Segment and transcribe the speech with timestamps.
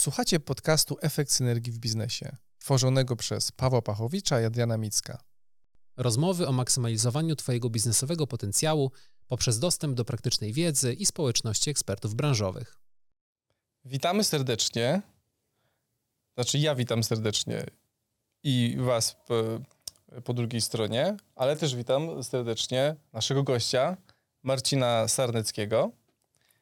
[0.00, 5.22] Słuchacie podcastu Efekt Synergii w Biznesie, tworzonego przez Pawła Pachowicza i Adriana Micka.
[5.96, 8.92] Rozmowy o maksymalizowaniu Twojego biznesowego potencjału
[9.26, 12.76] poprzez dostęp do praktycznej wiedzy i społeczności ekspertów branżowych.
[13.84, 15.02] Witamy serdecznie.
[16.34, 17.66] Znaczy, ja witam serdecznie
[18.42, 19.60] i Was po,
[20.24, 23.96] po drugiej stronie, ale też witam serdecznie naszego gościa,
[24.42, 25.90] Marcina Sarneckiego.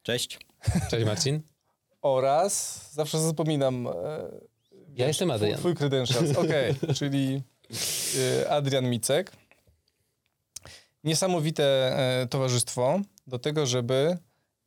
[0.03, 0.39] Cześć.
[0.89, 1.58] Cześć Marcin.
[2.01, 3.87] Oraz, zawsze zapominam.
[3.87, 3.91] e,
[4.95, 5.59] Ja jestem Adrian.
[5.59, 7.41] Twój credentials, okej, czyli
[8.43, 9.31] e, Adrian Micek.
[11.03, 11.63] Niesamowite
[12.23, 14.17] e, towarzystwo do tego, żeby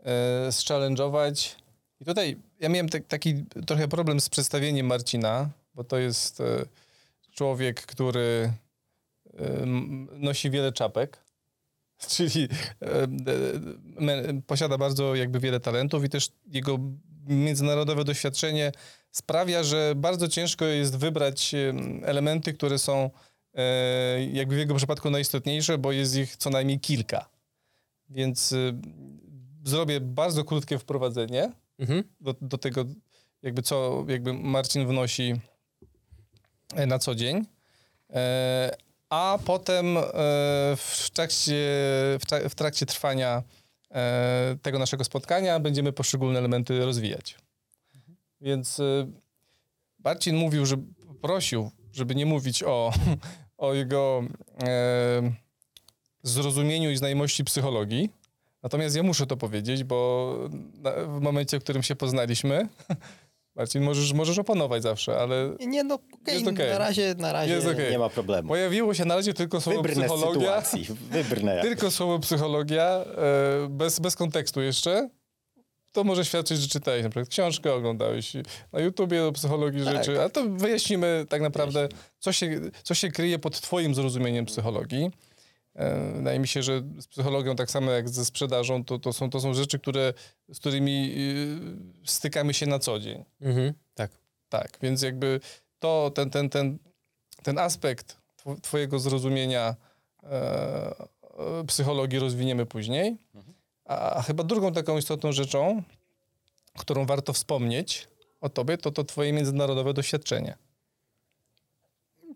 [0.00, 1.54] e, zchallenge'ować.
[2.00, 6.44] I tutaj ja miałem tak- taki trochę problem z przedstawieniem Marcina, bo to jest e,
[7.34, 8.52] człowiek, który
[10.12, 11.18] nosi wiele czapek.
[12.16, 12.48] Czyli
[14.46, 16.78] posiada bardzo jakby wiele talentów i też jego
[17.26, 18.72] międzynarodowe doświadczenie
[19.10, 23.10] sprawia, że bardzo ciężko jest wybrać em, elementy, które są
[23.54, 27.28] e, jakby w jego przypadku najistotniejsze, bo jest ich co najmniej kilka.
[28.08, 28.74] Więc y,
[29.64, 32.04] zrobię bardzo krótkie wprowadzenie Mhm.
[32.20, 32.84] do, do tego,
[33.42, 35.34] jakby co jakby Marcin wnosi
[36.74, 37.46] e, na co dzień.
[38.10, 38.76] E,
[39.08, 39.96] A potem
[40.76, 41.52] w trakcie,
[42.20, 43.42] w tra- w trakcie trwania
[44.62, 47.38] tego naszego spotkania będziemy poszczególne elementy rozwijać.
[48.40, 49.06] Więc e,
[50.04, 50.76] Marcin mówił, że
[51.22, 52.92] prosił, żeby nie mówić o,
[53.58, 54.22] o jego
[54.62, 55.32] e,
[56.22, 58.10] zrozumieniu i znajomości psychologii.
[58.62, 60.38] Natomiast ja muszę to powiedzieć, bo
[61.06, 62.68] w momencie, w którym się poznaliśmy,
[63.54, 66.70] Marcin, możesz, możesz oponować zawsze, ale Nie, nie no okej, Jest okej.
[66.70, 67.90] na razie, na razie Jest okej.
[67.90, 68.48] nie ma problemu.
[68.48, 70.62] pojawiło się na razie tylko słowo Wybrnę psychologia.
[71.10, 71.62] wybrnę.
[71.62, 75.08] Tylko słowo psychologia, e, bez, bez kontekstu jeszcze.
[75.92, 78.32] To może świadczyć, że czytałeś na przykład książkę, oglądałeś
[78.72, 79.96] na YouTubie o psychologii Tak.
[79.96, 85.10] rzeczy, a to wyjaśnimy tak naprawdę, co się, co się kryje pod twoim zrozumieniem psychologii.
[85.74, 89.30] E, Wydaje mi się, że z psychologią tak samo jak ze sprzedażą, to, to, są,
[89.30, 90.12] to są rzeczy, które,
[90.52, 91.14] z którymi
[92.04, 93.24] y, stykamy się na co dzień.
[93.40, 93.72] Mhm.
[93.94, 94.10] Tak.
[94.48, 95.40] Tak, więc jakby
[95.78, 96.78] to, ten, ten, ten,
[97.42, 99.76] ten aspekt tw- twojego zrozumienia
[100.22, 103.16] e, e, psychologii rozwiniemy później.
[103.84, 105.82] A, a chyba drugą taką istotną rzeczą,
[106.78, 108.08] którą warto wspomnieć
[108.40, 110.56] o tobie, to to twoje międzynarodowe doświadczenie.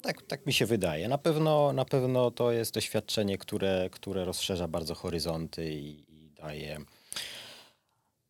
[0.02, 1.08] Tak, tak mi się wydaje.
[1.08, 6.78] Na pewno, na pewno to jest doświadczenie, które, które rozszerza bardzo horyzonty i, i daje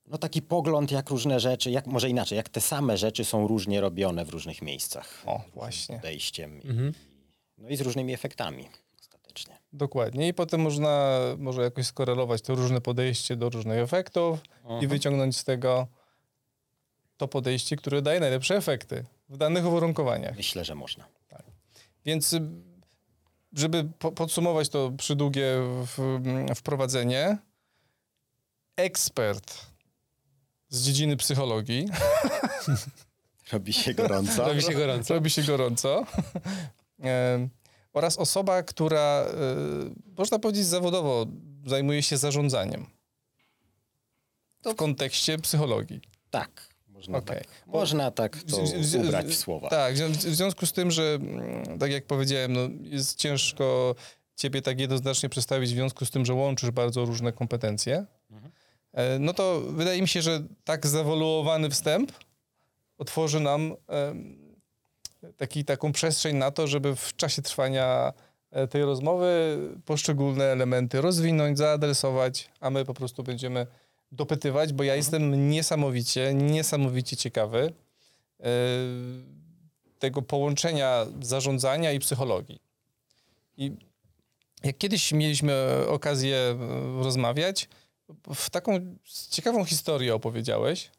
[0.06, 3.81] no, taki pogląd, jak różne rzeczy, jak może inaczej, jak te same rzeczy są różnie
[3.81, 5.22] robione w różnych miejscach.
[5.26, 5.97] O, właśnie.
[5.97, 6.93] Podejściem i, Mhm.
[7.59, 8.69] no i z różnymi efektami
[9.00, 9.59] ostatecznie.
[9.72, 10.28] Dokładnie.
[10.28, 14.38] I potem można może jakoś skorelować to różne podejście do różnych efektów
[14.82, 15.87] i wyciągnąć z tego
[17.16, 20.37] to podejście, które daje najlepsze efekty w danych uwarunkowaniach.
[20.37, 21.05] Myślę, że można.
[22.06, 22.41] Więc y,
[23.53, 25.47] żeby po podsumować to przydługie
[25.87, 26.21] w,
[26.55, 27.39] wprowadzenie,
[28.77, 29.67] ekspert
[30.69, 31.87] z dziedziny psychologii,
[33.53, 34.49] Robi się gorąco.
[34.49, 35.15] Robi się gorąco.
[35.15, 36.06] robi się gorąco,
[37.93, 41.27] oraz osoba, która, y, można powiedzieć zawodowo,
[41.67, 42.87] zajmuje się zarządzaniem
[44.65, 46.00] w kontekście psychologii.
[46.31, 47.39] Tak, można Okej.
[47.39, 48.65] tak, można tak to
[49.01, 49.69] ubrać w słowa.
[49.69, 53.95] Tak, w, związku z tym, że mm, tak jak powiedziałem, no, jest ciężko
[54.37, 58.06] ciebie tak jednoznacznie przedstawić w związku z tym, że łączysz bardzo różne kompetencje,
[58.93, 62.12] e, no to wydaje mi się, że tak zawoluowany wstęp
[62.99, 63.77] otworzy nam
[65.37, 68.12] taki, taką przestrzeń na to, żeby w czasie trwania
[68.51, 73.67] e, tej rozmowy poszczególne elementy rozwinąć, zaadresować, a my po prostu będziemy
[74.12, 77.72] dopytywać, bo ja jestem niesamowicie, niesamowicie ciekawy
[78.41, 78.44] e,
[79.99, 82.61] tego połączenia zarządzania i psychologii.
[83.56, 83.72] I
[84.65, 85.55] jak kiedyś mieliśmy
[85.89, 86.56] okazję e,
[87.03, 87.69] rozmawiać,
[88.34, 88.97] w taką
[89.31, 90.91] ciekawą historię opowiedziałeś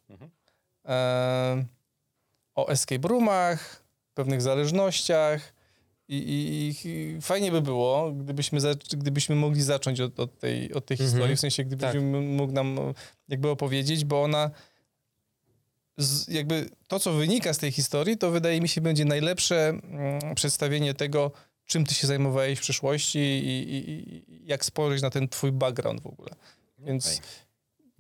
[0.86, 1.66] e,
[2.56, 3.84] o escape roomach,
[4.14, 5.57] pewnych zależnościach
[6.10, 10.86] i, i, i fajnie by było, gdybyśmy, za, gdybyśmy mogli zacząć od, od tej, od
[10.86, 11.10] tej Mhm.
[11.10, 12.02] historii, w sensie gdybyś Tak.
[12.24, 12.80] mógł nam
[13.30, 14.52] jakby opowiedzieć, bo ona
[15.98, 20.36] z, jakby to, co wynika z tej historii, to wydaje mi się będzie najlepsze mm,
[20.36, 21.32] przedstawienie tego,
[21.66, 26.08] czym ty się zajmowałeś w przeszłości i, i, jak spojrzeć na ten twój background w
[26.08, 26.30] ogóle.
[26.80, 27.20] Więc Okej.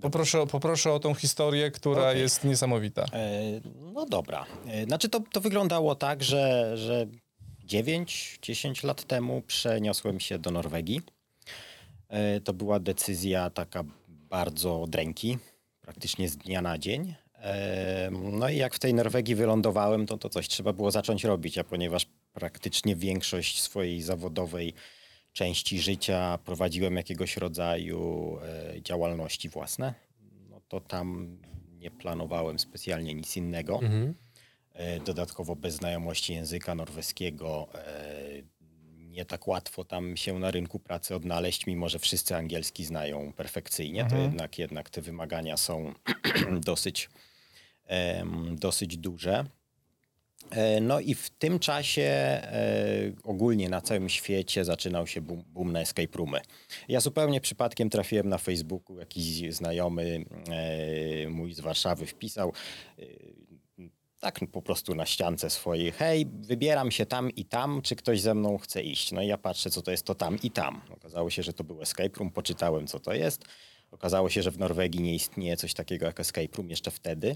[0.01, 2.21] poproszę, poproszę o tą historię, która Okej.
[2.21, 3.06] jest niesamowita.
[3.13, 3.42] E,
[3.94, 4.45] No dobra.
[4.68, 7.07] E, Znaczy to, to wyglądało tak, że, że
[7.68, 11.02] 9-10 lat temu przeniosłem się do Norwegii.
[12.10, 15.38] E, To była decyzja taka bardzo od ręki,
[15.81, 17.16] praktycznie z dnia na dzień.
[17.36, 21.58] E, No i jak w tej Norwegii wylądowałem, to, to coś trzeba było zacząć robić,
[21.58, 24.74] a ponieważ praktycznie większość swojej zawodowej
[25.34, 28.38] części życia prowadziłem jakiegoś rodzaju
[28.75, 29.94] e, działalności własne,
[30.50, 31.38] no to tam
[31.80, 33.80] nie planowałem specjalnie nic innego.
[33.84, 34.14] E,
[35.06, 38.57] Dodatkowo bez znajomości języka norweskiego e,
[39.18, 44.06] nie tak łatwo tam się na rynku pracy odnaleźć, mimo że wszyscy angielski znają perfekcyjnie,
[44.09, 45.94] to jednak, jednak te wymagania są
[46.69, 47.09] dosyć,
[48.51, 49.45] dosyć duże.
[50.50, 55.71] E, No i w tym czasie e, ogólnie na całym świecie zaczynał się boom, boom
[55.71, 56.39] na escape roomy.
[56.88, 62.53] Ja zupełnie przypadkiem trafiłem na Facebooku, jakiś znajomy e, mój z Warszawy wpisał
[63.00, 63.03] e,
[64.19, 68.34] tak po prostu na ściance swojej, hej, wybieram się tam i tam, czy ktoś ze
[68.34, 69.12] mną chce iść?
[69.12, 70.81] No i ja patrzę, co to jest to tam i tam.
[70.90, 73.46] Okazało się, że to był escape room, poczytałem, co to jest.
[73.92, 77.36] Okazało się, że w Norwegii nie istnieje coś takiego jak escape room jeszcze wtedy.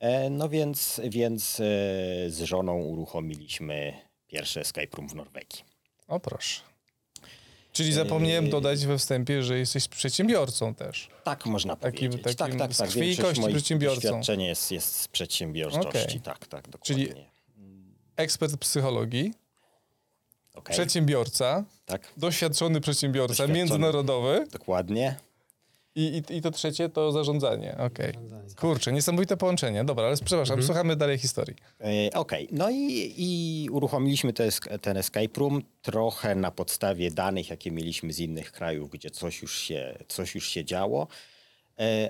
[0.00, 1.64] E, no więc, więc e,
[2.30, 3.92] z żoną uruchomiliśmy
[4.26, 5.64] pierwszy escape room w Norwegii.
[6.08, 6.67] O proszę.
[7.78, 11.08] Czyli zapomniałem dodać we wstępie, że jesteś przedsiębiorcą też.
[11.24, 12.36] Tak można Takim- powiedzieć.
[12.38, 12.96] takim tak, tak, z tak.
[12.96, 14.00] i Większość kości przedsiębiorcą.
[14.00, 15.88] doświadczenie jest, jest z przedsiębiorczości.
[15.88, 16.20] Okej.
[16.20, 17.30] Tak, tak, Czyli- dokładnie.
[18.16, 19.34] Ekspert psychologii,
[20.54, 23.58] Okej, przedsiębiorca, Tak, doświadczony przedsiębiorca, Doświadczony.
[23.58, 25.16] międzynarodowy dokładnie.
[25.98, 27.76] I, i, i to trzecie to zarządzanie.
[27.78, 28.12] Okej.
[28.56, 29.84] Kurczę, niesamowite połączenie.
[29.84, 31.56] Dobra, ale przepraszam, słuchamy dalej historii.
[31.80, 34.48] E, Okej, no i, i uruchomiliśmy te,
[34.80, 39.58] ten escape room trochę na podstawie danych, jakie mieliśmy z innych krajów, gdzie coś już
[39.58, 41.06] się, coś już się działo,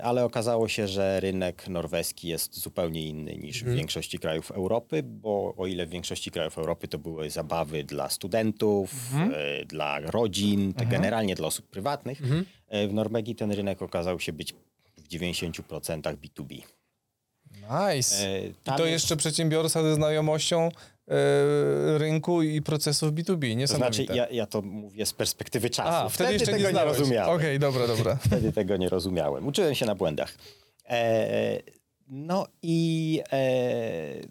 [0.03, 5.53] ale okazało się, że rynek norweski jest zupełnie inny niż w większości krajów Europy, bo
[5.57, 8.91] o ile w większości krajów Europy to były zabawy dla studentów,
[9.33, 12.21] e, dla rodzin, te generalnie dla osób prywatnych,
[12.67, 14.53] e, w Norwegii ten rynek okazał się być
[14.97, 16.61] w 90% B2B.
[17.51, 18.27] Nice.
[18.27, 20.71] E, I to jeszcze przedsiębiorca ze znajomością e,
[21.97, 23.51] rynku i procesów B2B.
[23.51, 23.93] To Niesamowite.
[24.03, 25.89] znaczy, ja, ja to mówię z perspektywy czasu.
[26.05, 26.97] A, wtedy, jeszcze tego nie znałeś.
[26.99, 27.35] rozumiałem.
[27.35, 28.15] Okej, dobra, dobra.
[28.27, 29.47] Wtedy tego nie rozumiałem.
[29.47, 30.33] Uczyłem się na błędach.
[30.89, 31.59] E,
[32.07, 33.39] no i e,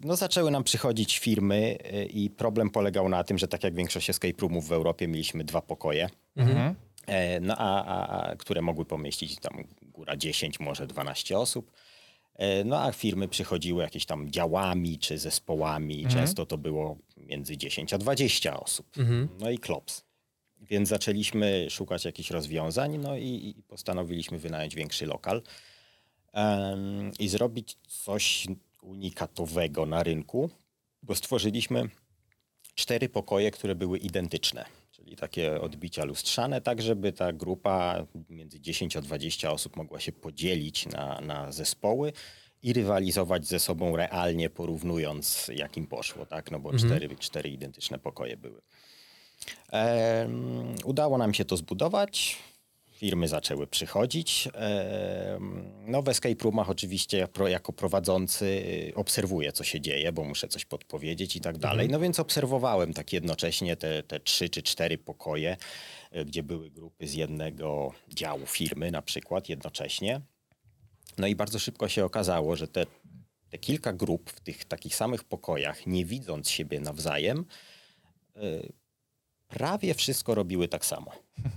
[0.03, 4.09] no zaczęły nam przychodzić firmy e, i problem polegał na tym, że tak jak większość
[4.09, 6.75] escape roomów w Europie mieliśmy dwa pokoje, Mhm.
[7.07, 11.71] e, no a, a, a, które mogły pomieścić tam góra 10, może 12 osób.
[12.39, 16.05] E, No a firmy przychodziły jakieś tam działami czy zespołami.
[16.07, 18.87] Często to było między 10 a 20 osób.
[19.39, 20.03] No i klops.
[20.61, 25.41] Więc zaczęliśmy szukać jakichś rozwiązań, no i, i postanowiliśmy wynająć większy lokal
[26.33, 28.47] em, i zrobić coś
[28.81, 30.49] unikatowego na rynku,
[31.03, 31.89] bo stworzyliśmy
[32.75, 34.65] cztery pokoje, które były identyczne,
[34.99, 40.11] czyli takie odbicia lustrzane, tak żeby ta grupa między 10 a 20 osób mogła się
[40.11, 42.13] podzielić na, na zespoły
[42.63, 46.51] i rywalizować ze sobą realnie, porównując jak im poszło, tak?
[46.51, 48.61] No bo cztery, cztery identyczne pokoje były.
[50.85, 52.37] Udało nam się to zbudować.
[52.99, 54.49] Firmy zaczęły przychodzić.
[55.85, 60.65] No w escape roomach oczywiście jako prowadzący y, obserwuję, co się dzieje, bo muszę coś
[60.65, 61.89] podpowiedzieć i tak dalej.
[61.89, 65.57] No więc obserwowałem tak jednocześnie te, te trzy czy cztery pokoje,
[66.15, 70.21] y, gdzie były grupy z jednego działu firmy na przykład jednocześnie.
[71.17, 72.85] No i bardzo szybko się okazało, że te,
[73.49, 77.45] te kilka grup w tych takich samych pokojach, nie widząc siebie nawzajem,
[78.37, 78.73] y,
[79.47, 81.11] prawie wszystko robiły tak samo.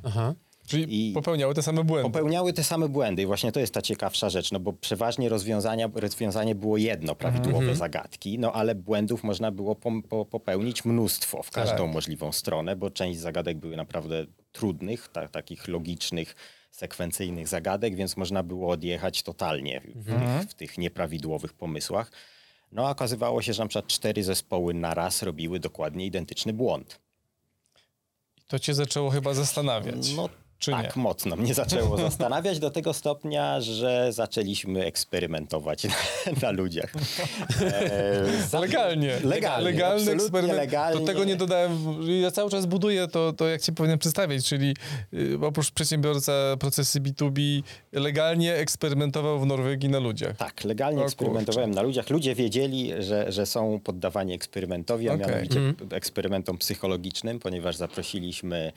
[0.05, 0.35] Aha.
[0.67, 2.11] Czyli I- popełniały te same błędy.
[2.11, 5.91] Popełniały te same błędy i właśnie to jest ta ciekawsza rzecz, no bo przeważnie rozwiązania,
[5.95, 9.77] rozwiązanie było jedno, prawidłowe zagadki, no ale błędów można było
[10.31, 11.95] popełnić mnóstwo w każdą Tak.
[11.95, 16.37] możliwą stronę, bo część zagadek były naprawdę trudnych, ta, takich logicznych,
[16.71, 22.13] sekwencyjnych zagadek, więc można było odjechać totalnie w, tych, w tych nieprawidłowych pomysłach.
[22.73, 26.99] No a okazywało się, że na przykład cztery zespoły na raz robiły dokładnie identyczny błąd.
[28.47, 30.15] To cię zaczęło chyba zastanawiać.
[30.17, 30.29] No
[30.63, 31.03] czy tak, nie?
[31.03, 35.91] mocno mnie zaczęło zastanawiać do tego stopnia, że zaczęliśmy eksperymentować na,
[36.43, 36.93] na ludziach.
[37.61, 39.17] E, za- Legalnie.
[39.25, 40.57] Legalnie, Legalny eksperyment.
[40.59, 41.01] legalnie.
[41.01, 41.79] Do tego nie dodałem.
[42.23, 44.77] Ja cały czas buduję to, to jak cię powinien przedstawić, czyli
[45.15, 50.37] y, oprócz przedsiębiorca procesy B2B legalnie eksperymentował w Norwegii na ludziach.
[50.37, 52.11] Tak, legalnie O eksperymentowałem na ludziach.
[52.11, 55.27] Ludzie wiedzieli, że, że są poddawani eksperymentowi, a Okej.
[55.27, 58.73] mianowicie eksperymentom psychologicznym, ponieważ zaprosiliśmy,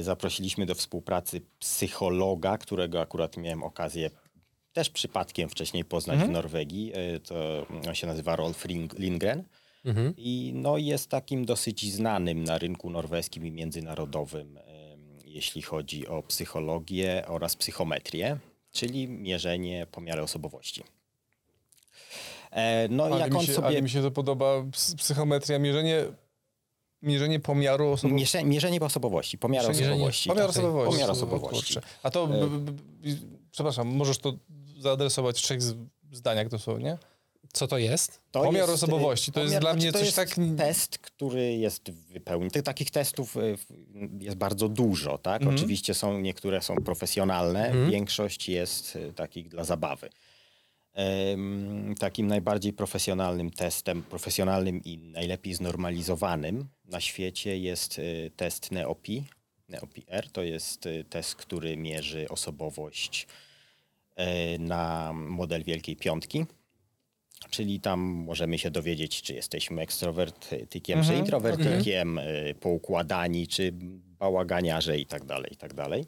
[0.00, 4.10] zaprosiliśmy do współpracy psychologa, którego akurat miałem okazję
[4.72, 6.92] też przypadkiem wcześniej poznać w Norwegii.
[6.94, 8.64] E, to on się nazywa Rolf
[8.98, 9.44] Lindgren.
[10.16, 16.22] I no, jest takim dosyć znanym na rynku norweskim i międzynarodowym, em, jeśli chodzi o
[16.22, 18.38] psychologię oraz psychometrię,
[18.72, 20.82] czyli mierzenie pomiary osobowości.
[22.50, 23.66] E, no Ale jak mi, się, sobie...
[23.66, 26.04] ale mi się to podoba, ps- psychometria, mierzenie,
[27.06, 28.36] mierzenie pomiaru osobowości.
[28.36, 30.28] Mierze, mierzenie osobowości, pomiar Mierzenie- osobowości.
[30.28, 30.50] Pomiar tak.
[30.56, 30.92] osobowości.
[30.92, 31.78] Pomiar osobowości.
[32.02, 32.72] A to, b, b, b,
[33.50, 34.32] przepraszam, możesz to
[34.78, 35.60] zaadresować w trzech
[36.12, 36.98] zdaniach dosłownie?
[37.52, 38.20] Co to jest?
[38.30, 40.98] To Pomiar jest, osobowości, to jest pomiar- dla znaczy, mnie to coś jest tak- test,
[40.98, 42.50] który jest wypełniony.
[42.50, 43.56] Tych takich testów y,
[44.20, 45.42] jest bardzo dużo, tak?
[45.42, 45.56] Mhm.
[45.56, 50.10] Oczywiście są, niektóre są profesjonalne, większość jest y, takich dla zabawy.
[51.98, 59.24] Takim najbardziej profesjonalnym testem, profesjonalnym i najlepiej znormalizowanym na świecie jest y, test NEOPI.
[59.68, 63.26] NEOPI R to jest y, test, który mierzy osobowość
[64.54, 66.46] y, na model Wielkiej Piątki.
[67.50, 73.72] Czyli tam możemy się dowiedzieć, czy jesteśmy ekstrowertykiem, czy introwertykiem, y, poukładani, czy
[74.18, 76.04] bałaganiarze i tak dalej, i tak dalej.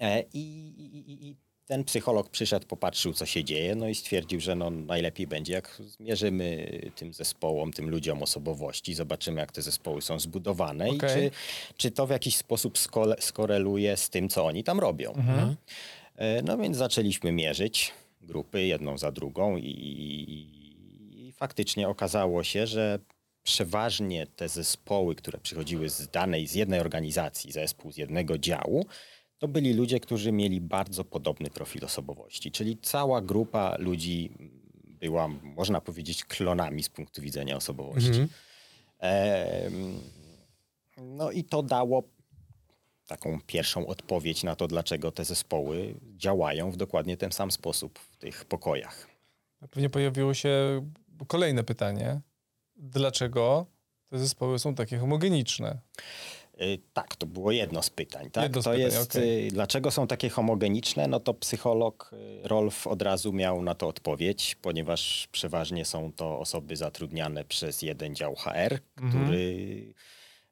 [0.00, 1.36] E, I, i, I
[1.72, 5.82] ten psycholog przyszedł, popatrzył, co się dzieje, no i stwierdził, że no najlepiej będzie, jak
[5.86, 11.30] zmierzymy tym zespołom, tym ludziom osobowości, zobaczymy, jak te zespoły są zbudowane i Okej.
[11.30, 11.36] czy,
[11.76, 15.12] czy to w jakiś sposób skole, skoreluje z tym, co oni tam robią.
[16.16, 22.66] E, No więc zaczęliśmy mierzyć grupy jedną za drugą i, i, i faktycznie okazało się,
[22.66, 22.98] że
[23.42, 28.86] przeważnie te zespoły, które przychodziły z danej, z jednej organizacji, zespół z jednego działu,
[29.42, 34.30] to byli ludzie, którzy mieli bardzo podobny profil osobowości, czyli cała grupa ludzi
[34.84, 38.28] była, można powiedzieć, klonami z punktu widzenia osobowości.
[38.98, 40.00] Em,
[40.96, 42.02] no i to dało
[43.06, 48.16] taką pierwszą odpowiedź na to, dlaczego te zespoły działają w dokładnie ten sam sposób w
[48.16, 49.08] tych pokojach.
[49.70, 50.82] Pewnie pojawiło się
[51.26, 52.20] kolejne pytanie.
[52.76, 53.66] Dlaczego
[54.10, 55.78] te zespoły są takie homogeniczne?
[56.60, 58.30] Y, Tak, to było jedno z pytań.
[58.30, 58.42] Tak?
[58.44, 59.46] Jedno z to pytań, jest, okej.
[59.46, 61.06] y, dlaczego są takie homogeniczne?
[61.06, 62.10] No to psycholog
[62.44, 67.82] y, Rolf od razu miał na to odpowiedź, ponieważ przeważnie są to osoby zatrudniane przez
[67.82, 69.24] jeden dział HR, Mhm.
[69.24, 69.94] który,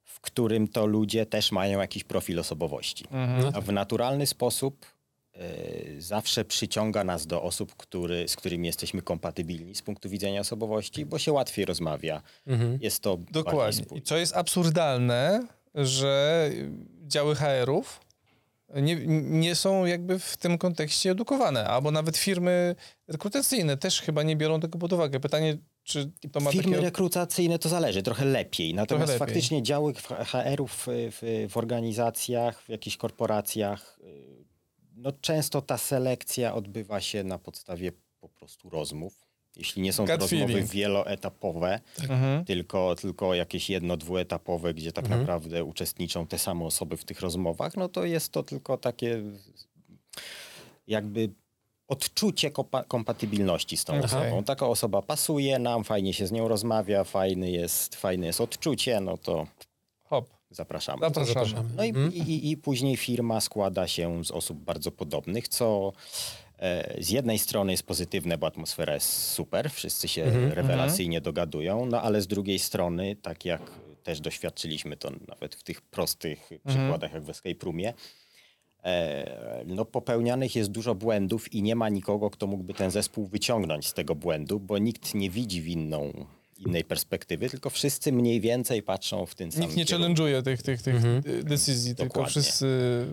[0.05, 3.05] w którym to ludzie też mają jakiś profil osobowości.
[3.11, 3.53] Mhm.
[3.57, 4.87] A w naturalny sposób
[5.37, 11.07] y, zawsze przyciąga nas do osób, który, z którymi jesteśmy kompatybilni z punktu widzenia osobowości,
[11.07, 12.23] bo się łatwiej rozmawia.
[12.81, 13.85] Jest to Dokładnie.
[13.95, 16.51] I co jest absurdalne, że
[17.07, 18.01] działy HR-ów
[18.75, 22.77] nie, nie są jakby w tym kontekście edukowane, albo nawet firmy
[23.09, 25.21] rekrutacyjne też chyba nie biorą tego pod uwagę.
[25.21, 26.85] Pytanie, czy to ma Firmy takie...
[26.85, 28.75] rekrutacyjne to zależy, trochę lepiej.
[28.75, 29.19] Natomiast lepiej.
[29.19, 34.45] faktycznie działy HR-ów w, w, w organizacjach, w jakichś korporacjach, y,
[34.97, 39.30] no często ta selekcja odbywa się na podstawie po prostu rozmów.
[39.57, 40.71] Jeśli nie są to rozmowy feeling.
[40.71, 42.45] wieloetapowe, Mhm.
[42.45, 47.77] tylko, tylko jakieś jedno, dwuetapowe, gdzie tak naprawdę uczestniczą te same osoby w tych rozmowach,
[47.77, 49.23] no to jest to tylko takie
[50.87, 51.31] jakby
[51.89, 54.05] odczucie kompa- kompatybilności z tą Okej.
[54.05, 54.45] osobą.
[54.45, 59.19] Taka osoba pasuje nam, fajnie się z nią rozmawia, fajny jest, fajne jest odczucie, no
[59.19, 59.47] to
[60.05, 61.07] Hop, zapraszamy.
[61.25, 61.69] zapraszamy.
[61.77, 61.89] No i,
[62.19, 65.93] i, i później firma składa się z osób bardzo podobnych, co
[66.99, 72.21] z jednej strony jest pozytywne, bo atmosfera jest super, wszyscy się rewelacyjnie dogadują, no ale
[72.21, 73.71] z drugiej strony, tak jak
[74.03, 77.95] też doświadczyliśmy to nawet w tych prostych przykładach, jak w Escape Roomie,
[78.85, 83.87] e, no popełnianych jest dużo błędów i nie ma nikogo, kto mógłby ten zespół wyciągnąć
[83.87, 86.27] z tego błędu, bo nikt nie widzi w inną,
[86.67, 90.83] innej perspektywy, tylko wszyscy mniej więcej patrzą w ten sam Nikt nie challenge'uje tych, tych,
[90.83, 92.31] tych y, decyzji, tylko Dokładnie.
[92.43, 92.67] wszyscy...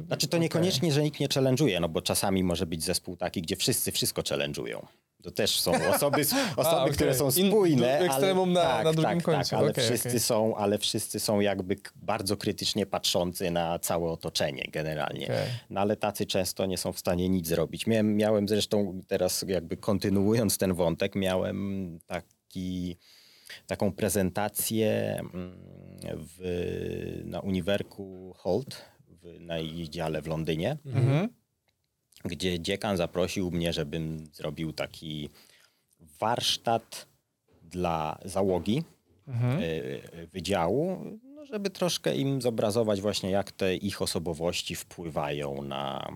[0.08, 3.56] Znaczy to niekoniecznie, że nikt nie challenge'uje, no bo czasami może być zespół taki, gdzie
[3.56, 4.86] wszyscy wszystko challenge'ują.
[5.24, 6.22] To też są osoby,
[6.56, 6.94] osoby okej.
[6.94, 8.00] które są In- spójne.
[8.00, 9.50] do- ekstremum na- tak, na drugim tak, końcu.
[9.50, 10.20] Tak, ale, Okej, wszyscy okej.
[10.20, 15.32] Są, ale wszyscy są jakby bardzo krytycznie patrzący na całe otoczenie generalnie.
[15.70, 17.88] No ale tacy często nie są w stanie nic zrobić.
[17.88, 22.98] Miałem, miałem zresztą teraz jakby kontynuując ten wątek, miałem taki,
[23.68, 25.58] taką prezentację mm,
[26.04, 31.30] w, na Uniwerku Holt w, na ich dziale w Londynie Mhm.
[32.26, 35.30] gdzie dziekan zaprosił mnie, żebym zrobił taki
[36.20, 37.08] warsztat
[37.62, 38.84] dla załogi
[39.28, 39.62] Mhm.
[39.62, 46.12] y, wydziału, no żeby troszkę im zobrazować właśnie, jak te ich osobowości wpływają na,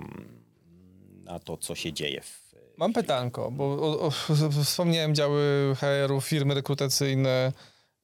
[1.24, 2.41] na to, co się dzieje w,
[2.82, 4.12] Mam pytanko, bo o, o,
[4.64, 7.52] wspomniałem działy HR-u, firmy rekrutacyjne.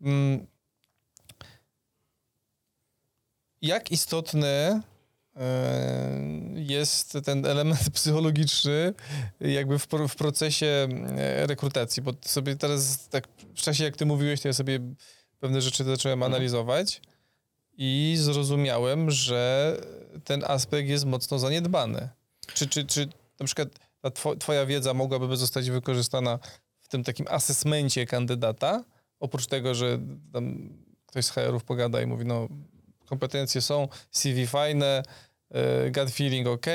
[0.01, 0.47] Mm.
[3.61, 4.81] Jak istotny
[5.35, 5.41] e,
[6.55, 8.93] jest ten element psychologiczny
[9.39, 12.03] jakby w, w procesie e, rekrutacji?
[12.03, 14.79] Bo sobie teraz tak w czasie jak ty mówiłeś, to ja sobie
[15.39, 17.01] pewne rzeczy zacząłem analizować
[17.77, 19.73] i zrozumiałem, że
[20.23, 22.09] ten aspekt jest mocno zaniedbany.
[22.53, 23.07] Czy, czy, czy
[23.39, 26.39] na przykład ta two, twoja wiedza mogłaby zostać wykorzystana
[26.79, 28.83] w tym takim asesmencie kandydata,
[29.19, 29.99] oprócz tego, że
[30.33, 30.69] tam
[31.05, 32.47] ktoś z HR-ów pogada i mówi, no
[33.05, 35.03] kompetencje są, CV fajne,
[35.85, 36.65] y, gut feeling ok,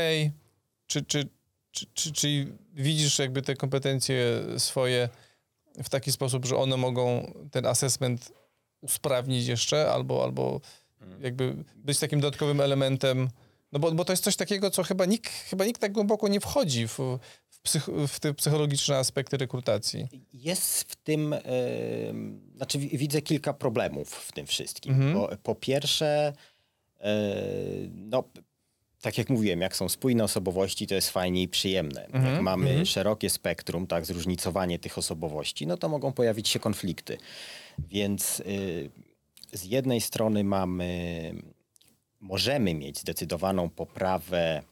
[0.86, 1.28] czy, czy,
[1.70, 5.08] czy, czy, czy widzisz jakby te kompetencje swoje
[5.82, 8.32] w taki sposób, że one mogą ten assessment
[8.80, 10.60] usprawnić jeszcze, albo, albo
[11.20, 13.28] jakby być takim dodatkowym elementem,
[13.72, 16.40] no bo, bo to jest coś takiego, co chyba nikt, chyba nikt tak głęboko nie
[16.40, 16.98] wchodzi w,
[17.48, 20.06] w, psych, w te psychologiczne aspekty rekrutacji.
[20.32, 24.92] Jest w tym, yy, znaczy wi- widzę kilka problemów w tym wszystkim.
[24.94, 25.14] Mhm.
[25.14, 26.32] Po, po pierwsze,
[27.00, 27.06] yy,
[27.94, 28.24] no
[29.00, 32.04] tak jak mówiłem, jak są spójne osobowości, to jest fajnie i przyjemne.
[32.06, 37.18] Mhm, Jak mamy szerokie spektrum, tak, zróżnicowanie tych osobowości, no to mogą pojawić się konflikty.
[37.90, 38.90] Więc y,
[39.52, 41.32] z jednej strony mamy,
[42.22, 44.62] możemy mieć zdecydowaną poprawę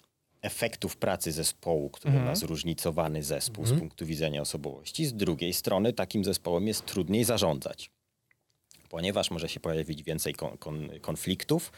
[0.43, 5.07] efektów pracy zespołu, który ma zróżnicowany zespół z punktu widzenia osobowości.
[5.07, 7.91] Z drugiej strony takim zespołem jest trudniej zarządzać,
[8.91, 11.73] ponieważ może się pojawić więcej kon, kon, konfliktów,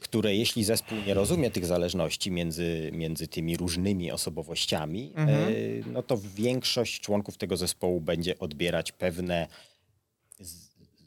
[0.00, 5.50] które jeśli zespół nie rozumie tych zależności między, między tymi różnymi osobowościami, e,
[5.92, 9.48] no to większość członków tego zespołu będzie odbierać pewne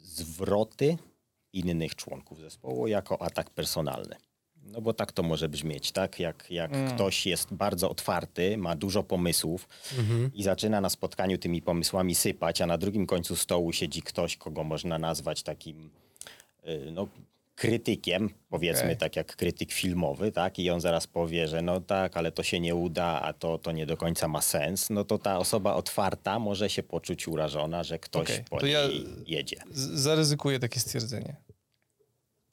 [0.03, 0.97] zwroty
[1.53, 4.15] innych członków zespołu jako atak personalny.
[4.65, 6.19] No bo tak to może brzmieć, tak?
[6.19, 9.67] Jak, jak ktoś jest bardzo otwarty, ma dużo pomysłów
[10.33, 14.63] i zaczyna na spotkaniu tymi pomysłami sypać, a na drugim końcu stołu siedzi ktoś, kogo
[14.63, 15.89] można nazwać takim
[16.67, 17.07] y, no,
[17.55, 18.97] krytykiem, powiedzmy Okej.
[18.97, 20.59] tak jak krytyk filmowy, tak?
[20.59, 23.71] I on zaraz powie, że no tak, ale to się nie uda, a to, to
[23.71, 27.99] nie do końca ma sens, no to ta osoba otwarta może się poczuć urażona, że
[27.99, 29.57] ktoś Okej, po to ja- niej jedzie.
[29.71, 31.35] Z- zaryzykuję takie stwierdzenie.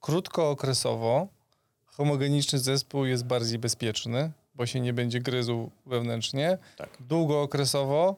[0.00, 1.28] Krótkookresowo
[1.86, 6.58] homogeniczny zespół jest bardziej bezpieczny, bo się nie będzie gryzł wewnętrznie.
[6.76, 6.98] Tak.
[7.00, 8.16] Długookresowo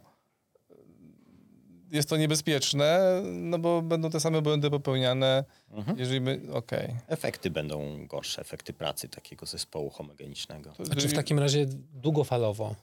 [1.93, 5.99] jest to niebezpieczne, no bo będą te same błędy popełniane, Mhm.
[5.99, 6.41] jeżeli my...
[6.53, 6.95] Okej.
[7.09, 10.71] Efekty będą gorsze, efekty pracy takiego zespołu homogenicznego.
[10.73, 12.75] To- A czy w takim razie długofalowo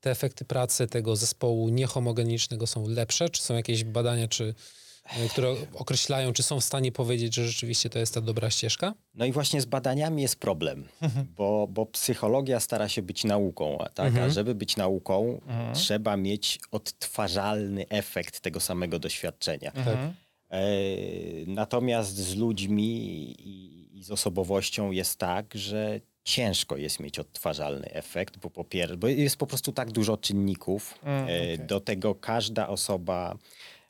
[0.00, 3.28] te efekty pracy tego zespołu niehomogenicznego są lepsze?
[3.28, 4.54] Czy są jakieś badania, czy,
[5.30, 8.94] które określają, czy są w stanie powiedzieć, że rzeczywiście to jest ta dobra ścieżka?
[9.14, 10.88] No i właśnie z badaniami jest problem,
[11.36, 14.06] bo, bo psychologia stara się być nauką, a, tak?
[14.06, 14.26] Mhm.
[14.26, 15.40] a żeby być nauką,
[15.74, 19.72] trzeba mieć odtwarzalny efekt tego samego doświadczenia.
[19.72, 20.14] Mhm.
[20.50, 20.60] E,
[21.46, 22.86] natomiast z ludźmi
[23.40, 28.96] i, i z osobowością jest tak, że ciężko jest mieć odtwarzalny efekt, bo, po pier-
[28.96, 30.98] bo jest po prostu tak dużo czynników.
[31.02, 31.58] Mm, E, okej.
[31.58, 33.38] Do tego każda osoba,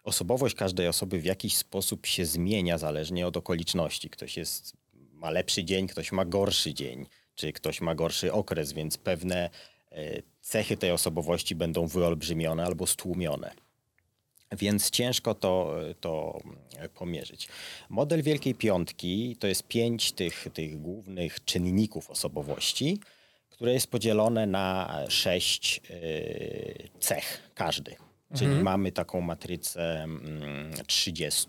[0.05, 4.11] osobowość każdej osoby w jakiś sposób się zmienia zależnie od okoliczności.
[4.11, 4.73] Ktoś jest,
[5.13, 9.51] ma lepszy dzień, ktoś ma gorszy dzień, czy ktoś ma gorszy okres, więc pewne
[9.93, 13.51] e, cechy tej osobowości będą wyolbrzymione albo stłumione.
[14.53, 16.41] Więc ciężko to, to
[16.95, 17.49] pomierzyć.
[17.89, 22.99] Model Wielkiej Piątki to jest pięć tych, tych głównych czynników osobowości,
[23.51, 28.10] które jest podzielone na sześć y, cech każdy.
[28.35, 31.49] Czyli mamy taką matrycę mm, 30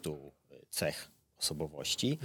[0.70, 2.18] cech osobowości.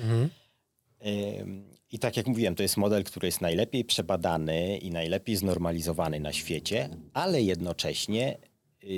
[1.40, 6.20] Ym, I tak jak mówiłem, to jest model, który jest najlepiej przebadany i najlepiej znormalizowany
[6.20, 8.38] na świecie, ale jednocześnie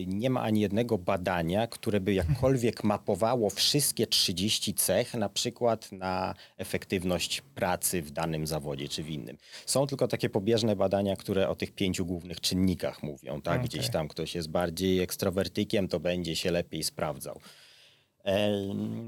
[0.07, 6.35] nie ma ani jednego badania, które by jakkolwiek mapowało wszystkie 30 cech, na przykład na
[6.57, 9.37] efektywność pracy w danym zawodzie czy w innym.
[9.66, 13.42] Są tylko takie pobieżne badania, które o tych pięciu głównych czynnikach mówią.
[13.42, 13.62] Tak?
[13.62, 17.40] Gdzieś tam ktoś jest bardziej ekstrowertykiem, to będzie się lepiej sprawdzał.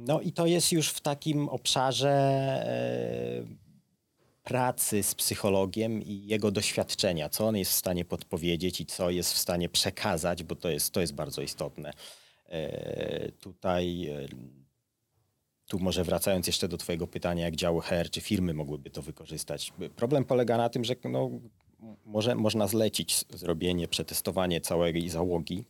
[0.07, 3.60] No i to jest już w takim obszarze e,
[4.51, 9.33] pracy z psychologiem i jego doświadczenia, co on jest w stanie podpowiedzieć i co jest
[9.33, 11.93] w stanie przekazać, bo to jest, to jest bardzo istotne.
[12.49, 14.29] E, Tutaj, e,
[15.67, 19.73] tu może wracając jeszcze do twojego pytania, jak działy HR, czy firmy mogłyby to wykorzystać.
[19.97, 21.31] Problem polega na tym, że no,
[22.05, 25.65] może, można zlecić zrobienie, przetestowanie całej załogi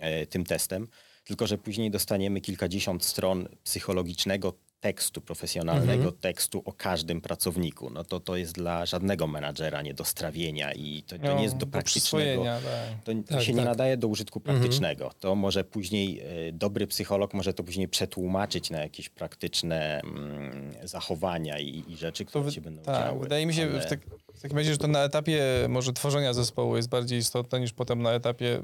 [0.00, 0.88] e, tym testem,
[1.24, 4.52] tylko że później dostaniemy kilkadziesiąt stron psychologicznego
[4.84, 7.90] tekstu, profesjonalnego tekstu o każdym pracowniku.
[7.90, 11.42] No to to jest dla żadnego menadżera nie do strawienia i to, to No, nie
[11.42, 12.00] jest do do praktycznego.
[12.26, 13.04] przyswojenia, tak.
[13.04, 13.64] To, to Tak, się nie tak.
[13.66, 15.10] nadaje do użytku praktycznego.
[15.20, 21.58] To może później e, dobry psycholog może to później przetłumaczyć na jakieś praktyczne mm, zachowania
[21.58, 23.20] i, i rzeczy, To które wy- się będą tak, działy.
[23.20, 24.00] wydaje mi się ale- w, tak,
[24.34, 28.02] w takim razie, że to na etapie może tworzenia zespołu jest bardziej istotne niż potem
[28.02, 28.62] na etapie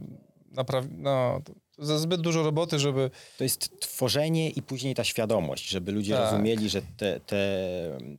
[0.50, 0.84] napraw...
[0.98, 5.92] no, to za zbyt dużo roboty, żeby To jest tworzenie i później ta świadomość, żeby
[5.92, 6.24] ludzie Tak.
[6.32, 7.58] rozumieli, że te, te,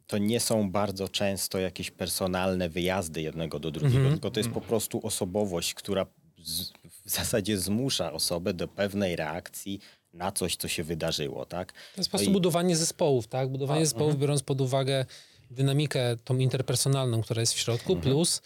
[0.08, 4.14] to nie są bardzo często jakieś personalne wyjazdy jednego do drugiego, Mhm.
[4.16, 6.06] tylko to jest po prostu osobowość, która
[6.44, 6.70] z,
[7.06, 9.80] w zasadzie zmusza osobę do pewnej reakcji
[10.14, 11.72] na coś, co się wydarzyło, tak?
[11.74, 13.50] To jest po No prostu i- budowanie zespołów, tak?
[13.50, 15.06] Budowanie zespołów, biorąc pod uwagę
[15.52, 18.42] dynamikę tą interpersonalną, która jest w środku, plus e,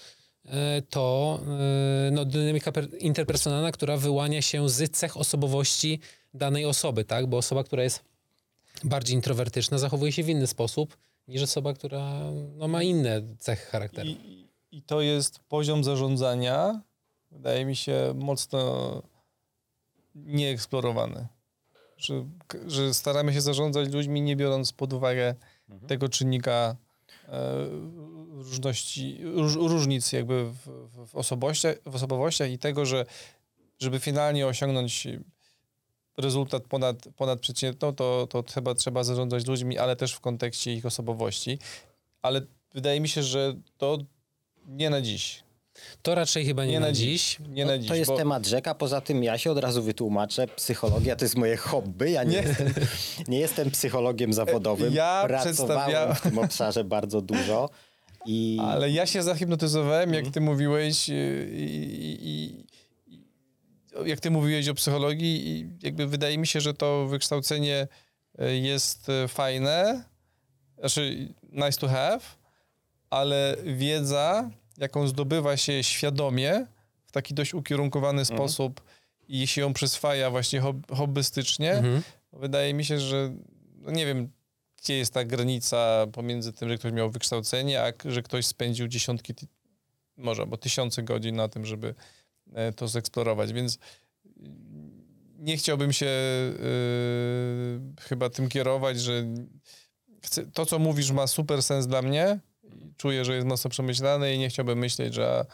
[0.89, 1.39] to
[2.07, 5.99] e, no, dynamika per- interpersonalna, która wyłania się z cech osobowości
[6.33, 7.27] danej osoby, tak?
[7.27, 8.03] Bo osoba, która jest
[8.83, 12.19] bardziej introwertyczna, zachowuje się w inny sposób niż osoba, która
[12.57, 14.09] no, ma inne cechy charakteru.
[14.09, 16.81] I, I to jest poziom zarządzania,
[17.31, 19.01] wydaje mi się, mocno
[20.15, 21.27] nieeksplorowany.
[21.97, 22.25] Że,
[22.67, 25.35] że staramy się zarządzać ludźmi, nie biorąc pod uwagę
[25.87, 26.75] tego czynnika
[27.27, 27.67] e,
[28.43, 30.55] różności, róż, różnic jakby w,
[31.07, 33.05] w, osobowościach, w osobowościach i tego, że
[33.79, 35.07] żeby finalnie osiągnąć
[36.17, 40.85] rezultat ponad, ponad przeciętną, to, to trzeba, trzeba zarządzać ludźmi, ale też w kontekście ich
[40.85, 41.59] osobowości.
[42.21, 42.41] Ale
[42.73, 43.97] wydaje mi się, że to
[44.67, 45.43] nie na dziś.
[46.01, 47.39] To raczej chyba nie, Nie na na dziś.
[47.49, 47.87] Nie na dziś.
[47.89, 51.25] No, To jest bo- temat rzeka, poza tym ja się od razu wytłumaczę, psychologia to
[51.25, 52.37] jest moje hobby, ja nie, Nie.
[52.47, 52.73] Jestem,
[53.27, 57.69] nie jestem psychologiem zawodowym, Ja pracowałem przedstawiałem- w tym obszarze bardzo dużo
[58.25, 60.25] i Ale ja się zahipnotyzowałem, Mhm.
[60.25, 61.63] jak ty mówiłeś y, i,
[62.27, 62.65] i,
[63.07, 63.23] i,
[64.05, 67.87] jak ty mówiłeś o psychologii i jakby wydaje mi się, że to wykształcenie
[68.41, 70.03] y, jest y, fajne,
[70.79, 72.19] znaczy nice to have,
[73.09, 76.65] ale wiedza, jaką zdobywa się świadomie,
[77.05, 78.37] w taki dość ukierunkowany Mhm.
[78.37, 78.81] sposób
[79.27, 82.01] i się ją przyswaja właśnie hob, hobbystycznie, Mhm.
[82.33, 83.33] wydaje mi się, że
[83.81, 84.29] no nie wiem,
[84.85, 89.33] gdzie jest ta granica pomiędzy tym, że ktoś miał wykształcenie, a że ktoś spędził dziesiątki,
[90.17, 91.95] może albo tysiące godzin na tym, żeby
[92.53, 93.79] e, to zeksplorować, więc y,
[95.37, 99.25] nie chciałbym się y, chyba tym kierować, że
[100.23, 102.39] chcę, to, co mówisz, ma super sens dla mnie.
[102.97, 105.45] Czuję, że jest mocno przemyślane i nie chciałbym myśleć, że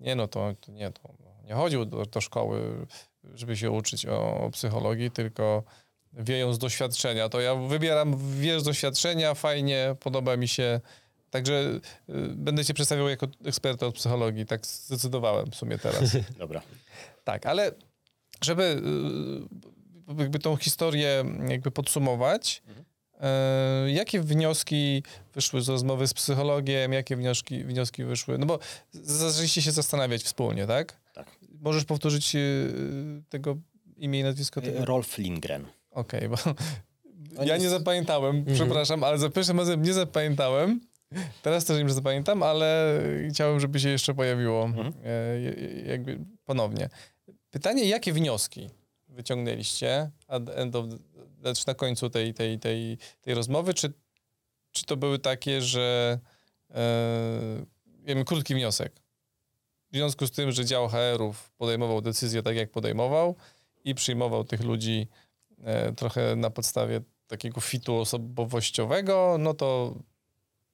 [0.00, 1.14] nie no, to, to nie, to
[1.44, 2.86] nie chodził do, do szkoły,
[3.34, 5.64] żeby się uczyć o, o psychologii, tylko
[6.12, 7.28] wieją z doświadczenia.
[7.28, 10.80] To ja wybieram wiesz z doświadczenia, fajnie, podoba mi się.
[11.30, 16.16] Także y, będę cię przedstawiał jako eksperta od psychologii, tak zdecydowałem w sumie teraz.
[16.38, 16.62] dobra.
[17.24, 17.72] tak, ale
[18.44, 18.82] żeby
[20.08, 22.62] y, jakby tą historię jakby podsumować,
[23.86, 25.02] y, jakie wnioski
[25.34, 28.38] wyszły z rozmowy z psychologiem, jakie wnioski, wnioski wyszły?
[28.38, 28.58] No bo
[28.92, 31.00] zaczęliście się zastanawiać wspólnie, tak?
[31.14, 31.26] Tak.
[31.60, 33.56] Możesz powtórzyć y, tego
[33.96, 34.60] imię i nazwisko?
[34.60, 34.84] Tego?
[34.84, 35.66] Rolf Lindgren.
[35.92, 36.36] Okej, bo
[37.38, 40.80] On ja nie zapamiętałem, przepraszam, ale za pierwszym razem nie zapamiętałem.
[41.42, 42.98] Teraz też nie zapamiętam, ale
[43.30, 44.92] chciałem, żeby się jeszcze pojawiło Mhm.
[45.04, 45.42] e,
[45.86, 46.88] jakby ponownie.
[47.50, 48.70] Pytanie, jakie wnioski
[49.08, 50.86] wyciągnęliście at end of,
[51.40, 53.74] znaczy na końcu tej, tej, tej, tej rozmowy?
[53.74, 53.92] Czy,
[54.72, 56.18] czy to były takie, że
[56.70, 57.64] e,
[58.04, 58.92] wiem, krótki wniosek.
[59.92, 63.36] W związku z tym, że dział HR-ów podejmował decyzję tak, jak podejmował
[63.84, 65.08] i przyjmował tych ludzi
[65.96, 69.94] trochę na podstawie takiego fitu osobowościowego, no to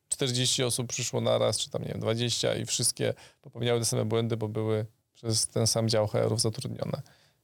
[0.08, 4.36] 40 osób przyszło naraz, czy tam nie wiem, 20 i wszystkie popełniały te same błędy,
[4.36, 7.02] bo były przez ten sam dział HR-ów zatrudnione.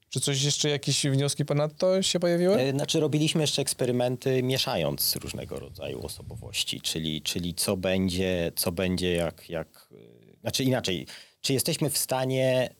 [0.09, 2.57] Czy coś jeszcze, jakieś wnioski ponadto się pojawiły?
[2.61, 9.13] E, Znaczy robiliśmy jeszcze eksperymenty mieszając różnego rodzaju osobowości, czyli, czyli co będzie, co będzie
[9.13, 9.89] jak, jak...
[9.93, 11.07] e, Znaczy inaczej,
[11.41, 12.75] czy jesteśmy w stanie e,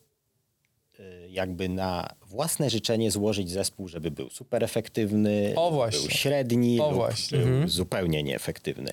[1.29, 6.01] jakby na własne życzenie złożyć zespół, żeby był super efektywny, O, właśnie.
[6.01, 7.39] był średni O, właśnie.
[7.39, 8.91] był zupełnie nieefektywny.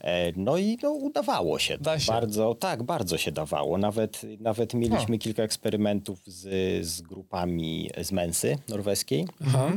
[0.00, 1.78] E, No i no, udawało się.
[1.78, 2.12] Da się.
[2.12, 3.78] Bardzo, tak, bardzo się dawało.
[3.78, 9.26] Nawet, nawet mieliśmy kilka eksperymentów z, z grupami z Mensy norweskiej.
[9.46, 9.72] Aha.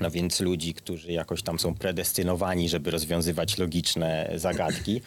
[0.00, 5.00] No więc ludzi, którzy jakoś tam są predestynowani, żeby rozwiązywać logiczne zagadki.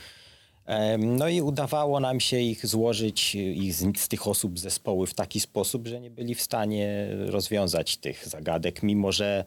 [0.97, 5.39] No i udawało nam się ich złożyć, ich z, z tych osób zespoły w taki
[5.39, 9.43] sposób, że nie byli w stanie rozwiązać tych zagadek, mimo że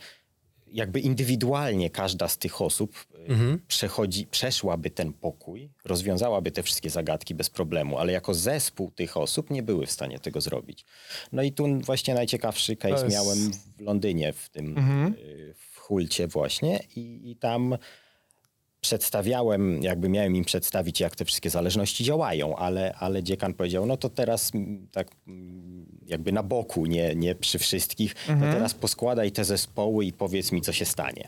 [0.73, 7.35] jakby indywidualnie każda z tych osób y, przechodzi, przeszłaby ten pokój, rozwiązałaby te wszystkie zagadki
[7.35, 10.85] bez problemu, ale jako zespół tych osób nie były w stanie tego zrobić.
[11.33, 14.79] No i tu właśnie najciekawszy case jest- miałem w Londynie, w tym
[15.19, 17.77] y, w Hulcie właśnie i, i tam
[18.81, 23.97] przedstawiałem, jakby miałem im przedstawić, jak te wszystkie zależności działają, ale, ale dziekan powiedział, no
[23.97, 24.53] to teraz
[24.93, 25.09] tak
[26.07, 28.53] jakby na boku, nie, nie przy wszystkich, Mhm.
[28.53, 31.25] to teraz poskładaj te zespoły i powiedz mi, co się stanie.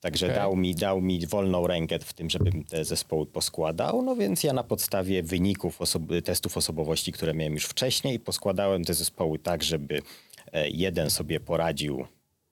[0.00, 0.36] Także Okej.
[0.38, 4.52] dał, mi, dał mi wolną rękę w tym, żebym te zespoły poskładał, no więc ja
[4.52, 5.78] na podstawie wyników
[6.24, 10.02] testów osobowości, które miałem już wcześniej, poskładałem te zespoły tak, żeby
[10.52, 12.06] e, jeden sobie poradził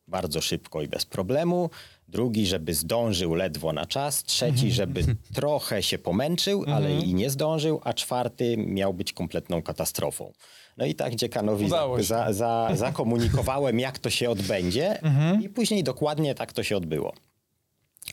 [0.08, 1.70] bardzo szybko i bez problemu,
[2.08, 7.80] drugi, żeby zdążył ledwo na czas, trzeci, żeby trochę się pomęczył, ale i nie zdążył,
[7.84, 10.32] a czwarty miał być kompletną katastrofą.
[10.76, 15.00] No i tak dziekanowi za, za, za, zakomunikowałem, jak to się odbędzie.
[15.42, 17.12] I później dokładnie tak to się odbyło.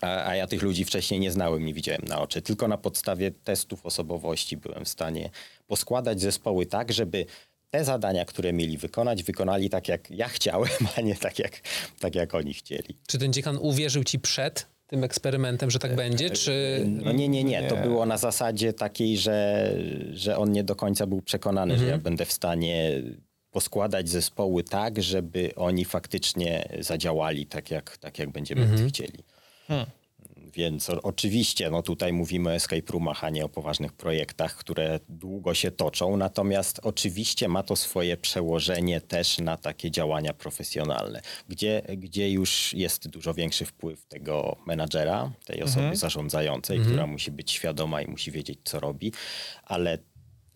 [0.02, 2.42] A, a ja tych ludzi wcześniej nie znałem, nie widziałem na oczy.
[2.42, 5.30] Tylko na podstawie testów osobowości byłem w stanie
[5.68, 7.26] poskładać zespoły tak, żeby
[7.76, 11.62] te zadania, które mieli wykonać, wykonali tak, jak ja chciałem, a nie tak, jak,
[12.00, 12.98] tak, jak oni chcieli.
[13.08, 16.86] Czy ten dziekan uwierzył ci przed tym eksperymentem, że tak będzie, czy...
[16.88, 17.64] No nie, nie, nie.
[17.64, 19.72] To było na zasadzie takiej, że,
[20.14, 23.02] że on nie do końca był przekonany, że ja będę w stanie
[23.52, 29.24] poskładać zespoły tak, żeby oni faktycznie zadziałali tak, jak, tak, jak będziemy chcieli.
[30.56, 35.00] Więc o, oczywiście, no tutaj mówimy o escape roomach, a nie o poważnych projektach, które
[35.10, 36.18] długo się toczą.
[36.18, 43.08] Natomiast oczywiście ma to swoje przełożenie też na takie działania profesjonalne, gdzie, gdzie już jest
[43.08, 48.60] dużo większy wpływ tego menadżera, tej osoby zarządzającej, która musi być świadoma i musi wiedzieć,
[48.64, 49.12] co robi,
[49.64, 49.98] ale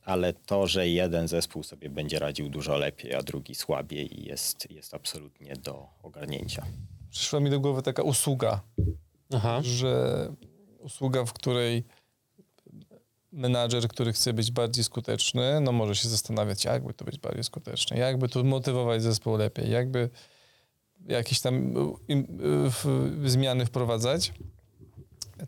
[0.05, 4.93] ale to, że jeden zespół sobie będzie radził dużo lepiej, a drugi słabiej, jest, jest
[4.93, 6.65] absolutnie do ogarnięcia.
[7.11, 8.61] Przyszła mi do głowy taka usługa,
[9.33, 9.59] Aha.
[9.61, 10.33] że
[10.79, 11.83] usługa, w której
[13.31, 17.97] menadżer, który chce być bardziej skuteczny, no może się zastanawiać, jakby to być bardziej skuteczny,
[17.97, 20.09] jakby tu motywować zespół lepiej, jakby
[21.07, 21.73] jakieś tam
[22.07, 22.27] im,
[22.69, 24.33] w, zmiany wprowadzać.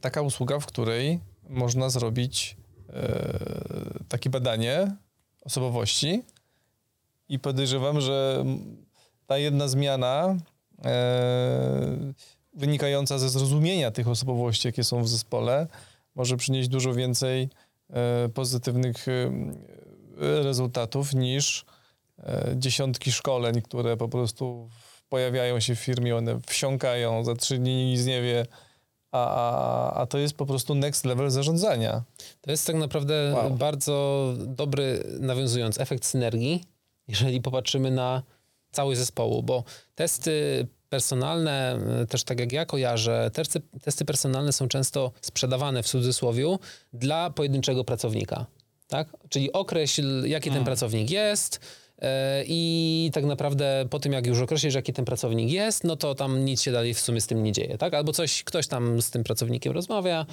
[0.01, 2.57] Taka usługa, w której można zrobić
[2.89, 4.95] e, takie badanie
[5.41, 6.23] osobowości
[7.29, 8.45] i podejrzewam, że
[9.27, 10.35] ta jedna zmiana
[10.85, 12.13] e,
[12.53, 15.67] wynikająca ze zrozumienia tych osobowości, jakie są w zespole,
[16.15, 17.49] może przynieść dużo więcej
[17.89, 19.31] e, pozytywnych e,
[20.43, 21.65] rezultatów niż
[22.19, 24.69] e, dziesiątki szkoleń, które po prostu
[25.09, 28.45] pojawiają się w firmie, one wsiąkają, za trzy dni nic nie wie,
[29.11, 32.03] a, a, a to jest po prostu next level zarządzania.
[32.41, 33.49] To jest tak naprawdę Wow.
[33.51, 36.63] bardzo dobry, nawiązując, efekt synergii,
[37.07, 38.23] jeżeli popatrzymy na
[38.71, 39.63] całość zespołu, bo
[39.95, 45.87] testy personalne, y, też tak jak ja kojarzę, testy, testy personalne są często sprzedawane w
[45.87, 46.57] cudzysłowie
[46.93, 48.45] dla pojedynczego pracownika.
[48.87, 49.07] Tak?
[49.29, 52.07] Czyli określ, jaki ten pracownik jest, y,
[52.47, 56.45] i tak naprawdę po tym, jak już określisz, jaki ten pracownik jest, no to tam
[56.45, 57.93] nic się dalej w sumie z tym nie dzieje, tak?
[57.93, 60.25] Albo coś, ktoś tam z tym pracownikiem rozmawia,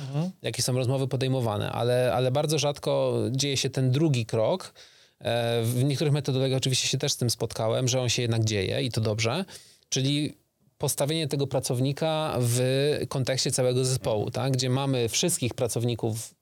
[0.42, 4.75] jakie są rozmowy podejmowane, ale, ale bardzo rzadko dzieje się ten drugi krok.
[5.21, 8.83] E, W niektórych metodologiach oczywiście się też z tym spotkałem, że on się jednak dzieje
[8.83, 9.44] i to dobrze,
[9.88, 10.35] czyli
[10.78, 12.60] postawienie tego pracownika w
[13.08, 14.52] kontekście całego zespołu, tak?
[14.52, 16.34] gdzie mamy wszystkich pracowników,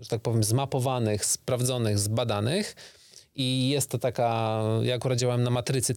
[0.00, 2.76] że tak powiem, zmapowanych, sprawdzonych, zbadanych
[3.34, 5.94] i jest to taka, ja akurat działałem na matrycy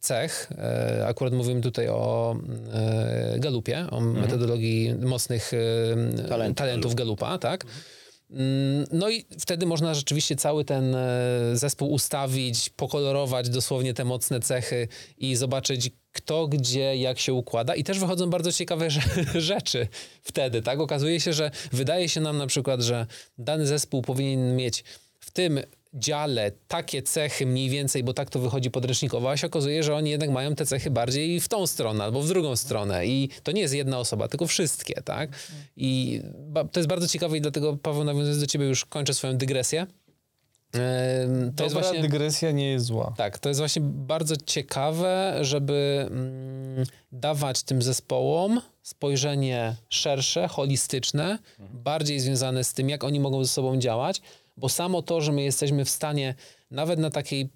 [0.00, 2.36] cech, e, akurat mówimy tutaj o
[2.72, 7.64] e, Galupie, o metodologii mocnych e, Talentów talentów Galupa, tak?
[8.30, 10.96] Mm, No i wtedy można rzeczywiście cały ten
[11.52, 17.74] zespół ustawić, pokolorować dosłownie te mocne cechy i zobaczyć kto, gdzie, jak się układa.
[17.74, 19.88] I też wychodzą bardzo ciekawe rze- rzeczy
[20.22, 20.80] wtedy, tak?
[20.80, 23.06] Okazuje się, że wydaje się nam na przykład, że
[23.38, 24.84] dany zespół powinien mieć
[25.20, 25.60] w tym
[25.94, 30.10] dziale takie cechy mniej więcej, bo tak to wychodzi podręcznikowo, a się okazuje, że oni
[30.10, 33.60] jednak mają te cechy bardziej w tą stronę albo w drugą stronę i to nie
[33.60, 35.30] jest jedna osoba, tylko wszystkie, tak?
[35.76, 36.20] I
[36.72, 39.86] to jest bardzo ciekawe i dlatego, Paweł, nawiązując do ciebie, już kończę swoją dygresję.
[40.74, 42.02] To Dobra jest właśnie...
[42.02, 43.14] dygresja nie jest zła.
[43.16, 51.38] Tak, to jest właśnie bardzo ciekawe, żeby mm, dawać tym zespołom spojrzenie szersze, holistyczne,
[51.72, 54.20] bardziej związane z tym, jak oni mogą ze sobą działać,
[54.56, 56.34] bo samo to, że my jesteśmy w stanie
[56.70, 57.50] nawet na takiej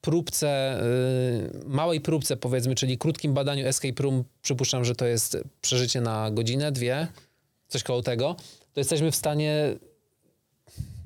[0.00, 6.00] próbce, y, małej próbce powiedzmy, czyli krótkim badaniu escape room, przypuszczam, że to jest przeżycie
[6.00, 7.06] na godzinę, dwie,
[7.68, 8.36] coś koło tego,
[8.72, 9.74] to jesteśmy w stanie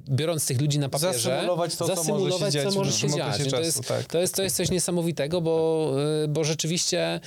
[0.09, 3.09] biorąc tych ludzi na papierze, Zasymulować to, co może się dziać co może się
[3.51, 4.05] To jest, tak.
[4.05, 5.91] to, jest, to jest coś niesamowitego, bo,
[6.25, 7.21] y, bo rzeczywiście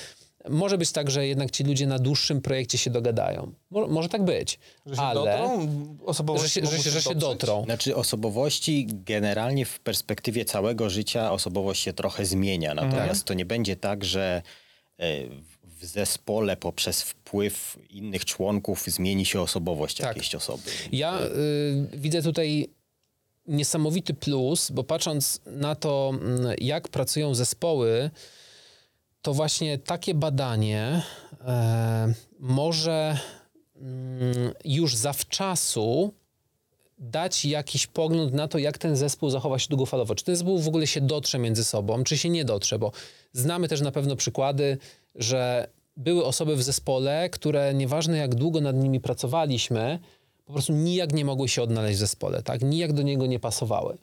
[0.50, 3.52] może być tak, że jednak ci ludzie na dłuższym projekcie się dogadają.
[3.70, 5.68] Mo, może tak być, Że się ale dotrą,
[6.06, 7.64] osobowości że się, że się, że się dotrą.
[7.64, 12.74] Znaczy osobowości generalnie w perspektywie całego życia osobowość się trochę zmienia.
[12.74, 14.42] Natomiast to nie będzie tak, że
[15.00, 15.06] e,
[15.86, 20.08] w zespole poprzez wpływ innych członków zmieni się osobowość Tak.
[20.08, 20.64] jakiejś osoby.
[20.92, 22.70] Ja y, widzę tutaj
[23.48, 28.10] niesamowity plus, bo patrząc na to, mm, jak pracują zespoły,
[29.22, 31.02] to właśnie takie badanie
[31.42, 33.18] e, może
[33.76, 36.14] mm, już zawczasu
[36.98, 40.16] dać jakiś pogląd na to, jak ten zespół zachowa się długofalowo.
[40.16, 42.92] Czy ten zespół w ogóle się dotrze między sobą, czy się nie dotrze, bo
[43.34, 44.78] znamy też na pewno przykłady,
[45.16, 45.68] że
[45.98, 50.00] były osoby w zespole, które nieważne jak długo nad nimi pracowaliśmy,
[50.46, 52.62] po prostu nijak nie mogły się odnaleźć w zespole, tak?
[52.62, 53.98] Nijak do niego nie pasowały.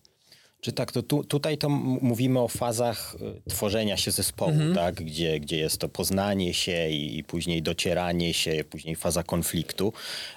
[0.64, 4.94] Czy tak, to tu, tutaj to mówimy o fazach y, tworzenia się zespołu, tak?
[4.94, 9.92] gdzie, gdzie jest to poznanie się i, i później docieranie się, później faza konfliktu.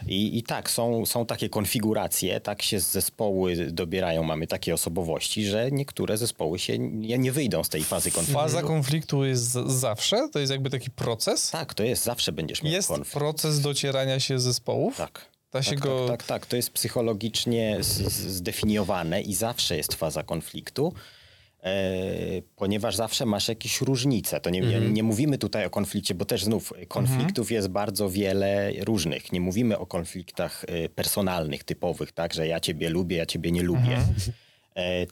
[0.08, 5.46] I, i tak, są, są takie konfiguracje, tak się z zespoły dobierają, mamy takie osobowości,
[5.46, 8.42] że niektóre zespoły się nie, nie wyjdą z tej fazy konfliktu.
[8.42, 10.30] Faza konfliktu jest zawsze?
[10.32, 11.52] To jest jakby taki proces?
[11.52, 13.14] Tak, to jest, zawsze będziesz miał Jest konflikt.
[13.14, 14.98] proces docierania się zespołów?
[14.98, 15.35] Tak.
[15.56, 16.08] Da się tak, go...
[16.08, 17.78] tak, tak, tak, to jest psychologicznie
[18.10, 20.94] zdefiniowane i zawsze jest faza konfliktu,
[21.64, 21.72] e,
[22.56, 24.40] ponieważ zawsze masz jakieś różnice.
[24.40, 28.10] To nie, nie, nie mówimy tutaj o konflikcie, bo też znów e, konfliktów jest bardzo
[28.10, 29.32] wiele różnych.
[29.32, 33.64] Nie mówimy o konfliktach e, personalnych, typowych, tak, że ja ciebie lubię, ja ciebie nie
[33.64, 33.98] lubię.
[33.98, 34.45] E,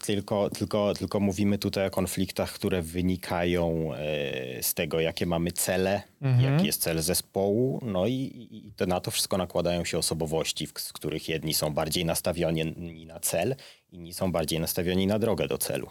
[0.02, 6.02] tylko, tylko, tylko mówimy tutaj o konfliktach, które wynikają e, z tego, jakie mamy cele,
[6.40, 8.12] jaki jest cel zespołu, no i,
[8.50, 12.64] i- to na to wszystko nakładają się osobowości, z których jedni są bardziej nastawioni
[13.06, 13.56] na cel,
[13.92, 15.88] inni są bardziej nastawioni na drogę do celu.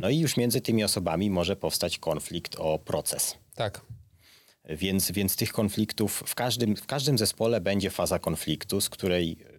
[0.00, 3.34] No i już między tymi osobami może powstać konflikt o proces.
[3.54, 3.80] Tak.
[4.68, 9.49] Więc, więc tych konfliktów w każdym, w każdym zespole będzie faza konfliktu, z której e,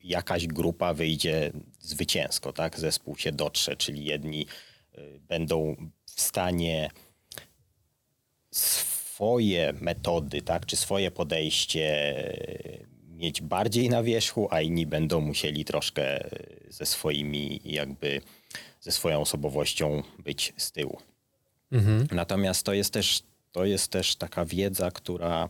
[0.00, 2.78] jakaś grupa wyjdzie zwycięsko, tak?
[2.78, 4.46] Zespół się dotrze, czyli jedni
[4.98, 6.90] y, będą w stanie
[8.50, 15.64] swoje metody, tak, czy swoje podejście y, mieć bardziej na wierzchu, a inni będą musieli
[15.64, 18.20] troszkę y, ze swoimi jakby
[18.80, 21.00] ze swoją osobowością być z tyłu.
[22.10, 25.48] Natomiast to jest też to jest też taka wiedza, która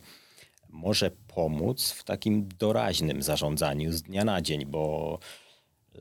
[0.77, 5.19] może pomóc w takim doraźnym zarządzaniu z dnia na dzień, bo
[5.95, 6.01] y,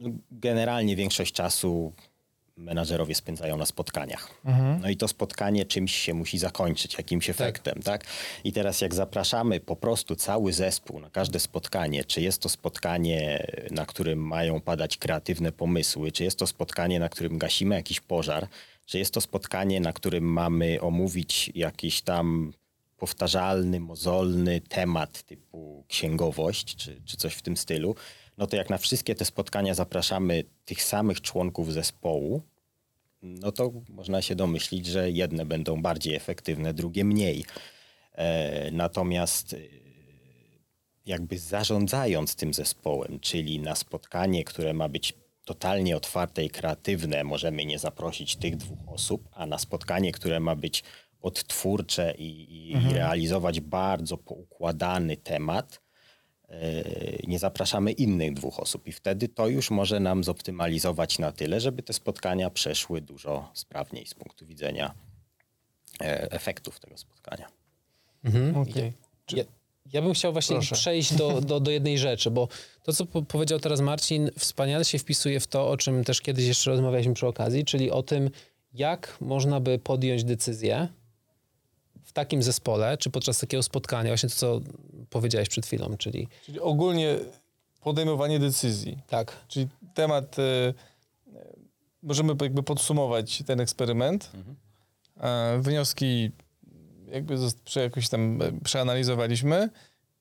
[0.00, 1.92] no, generalnie większość czasu
[2.56, 4.30] menadżerowie spędzają na spotkaniach.
[4.80, 8.04] No i to spotkanie czymś się musi zakończyć, jakimś efektem, tak.
[8.44, 13.46] I teraz jak zapraszamy po prostu cały zespół na każde spotkanie, czy jest to spotkanie,
[13.70, 18.48] na którym mają padać kreatywne pomysły, czy jest to spotkanie, na którym gasimy jakiś pożar,
[18.86, 22.52] czy jest to spotkanie, na którym mamy omówić jakiś tam
[22.96, 27.94] powtarzalny, mozolny temat typu księgowość czy, czy coś w tym stylu,
[28.38, 32.42] no to jak na wszystkie te spotkania zapraszamy tych samych członków zespołu,
[33.22, 37.44] no to można się domyślić, że jedne będą bardziej efektywne, drugie mniej.
[38.12, 39.56] E, natomiast e,
[41.06, 47.64] jakby zarządzając tym zespołem, czyli na spotkanie, które ma być totalnie otwarte i kreatywne, możemy
[47.64, 50.84] nie zaprosić tych dwóch osób, a na spotkanie, które ma być
[51.24, 55.80] odtwórcze i, i, i realizować bardzo poukładany temat,
[56.48, 56.84] e,
[57.26, 61.82] nie zapraszamy innych dwóch osób i wtedy to już może nam zoptymalizować na tyle, żeby
[61.82, 64.94] te spotkania przeszły dużo sprawniej z punktu widzenia
[66.00, 67.48] e, efektów tego spotkania.
[68.54, 68.92] Okej.
[69.32, 69.44] Ja,
[69.92, 70.74] ja bym chciał właśnie Proszę.
[70.74, 72.48] przejść do, do, do jednej rzeczy, bo
[72.82, 76.46] to, co po powiedział teraz Marcin, wspaniale się wpisuje w to, o czym też kiedyś
[76.46, 78.30] jeszcze rozmawialiśmy przy okazji, czyli o tym,
[78.72, 80.88] jak można by podjąć decyzję
[82.14, 84.60] takim zespole, czy podczas takiego spotkania, właśnie to, co
[85.10, 87.18] powiedziałeś przed chwilą, czyli Czyli ogólnie
[87.80, 88.98] podejmowanie decyzji.
[89.06, 90.74] tak, Czyli temat, e,
[92.02, 94.30] możemy jakby podsumować ten eksperyment.
[95.20, 96.30] E, Wnioski
[97.06, 97.34] jakby
[97.76, 99.70] jakoś tam e, przeanalizowaliśmy.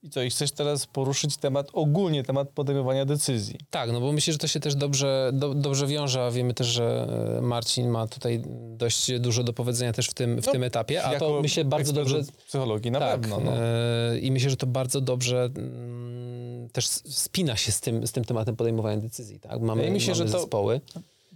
[0.03, 3.59] I co, i chcesz teraz poruszyć temat, ogólnie temat podejmowania decyzji.
[3.69, 6.67] Tak, no bo myślę, że to się też dobrze, do, dobrze wiąże, a wiemy też,
[6.67, 8.41] że e, Marcin ma tutaj
[8.77, 11.93] dość dużo do powiedzenia też w tym, w No, tym etapie, a to myślę bardzo
[11.93, 12.21] dobrze...
[12.47, 13.39] psychologii, na tak, pewno.
[13.39, 13.51] No.
[13.57, 18.25] e, i myślę, że to bardzo dobrze mm, też spina się z tym, z tym
[18.25, 19.61] tematem podejmowania decyzji, tak?
[19.61, 20.81] Mamy, Wydaje mi się, mamy że to- zespoły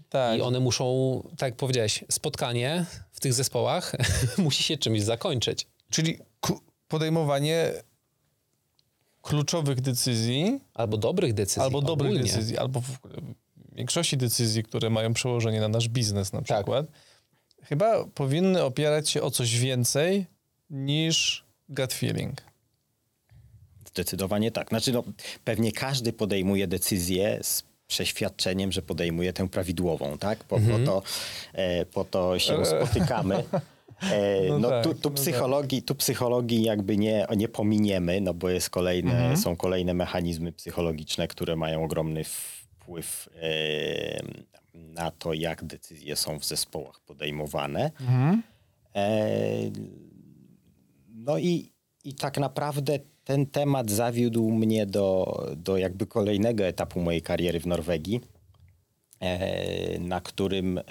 [0.09, 0.39] tak.
[0.39, 3.95] i one muszą, tak jak powiedziałeś, spotkanie w tych zespołach
[4.37, 5.67] musi się czymś zakończyć.
[5.89, 6.17] Czyli
[6.87, 7.71] podejmowanie
[9.27, 11.61] kluczowych decyzji, Albo dobrych decyzji.
[11.61, 12.31] albo dobrych ogólnie.
[12.31, 12.97] decyzji, albo w
[13.75, 16.57] większości decyzji, które mają przełożenie na nasz biznes na Tak.
[16.57, 16.85] przykład,
[17.63, 20.25] chyba powinny opierać się o coś więcej
[20.69, 22.41] niż gut feeling.
[23.87, 24.69] Zdecydowanie tak.
[24.69, 25.03] Znaczy, no,
[25.43, 30.43] pewnie każdy podejmuje decyzję z przeświadczeniem, że podejmuje tę prawidłową, tak?
[30.43, 31.03] Po, po, to,
[31.53, 33.43] e, po to się spotykamy.
[34.01, 38.33] E, No no, tak, tu, tu, no psychologii, tu psychologii jakby nie, nie pominiemy, no
[38.33, 43.29] bo jest kolejne, są kolejne mechanizmy psychologiczne, które mają ogromny wpływ
[44.73, 47.91] na to, jak decyzje są w zespołach podejmowane.
[48.95, 49.31] E,
[51.15, 51.71] no i,
[52.03, 57.65] i tak naprawdę ten temat zawiódł mnie do, do jakby kolejnego etapu mojej kariery w
[57.67, 58.21] Norwegii,
[59.99, 60.83] na którym e,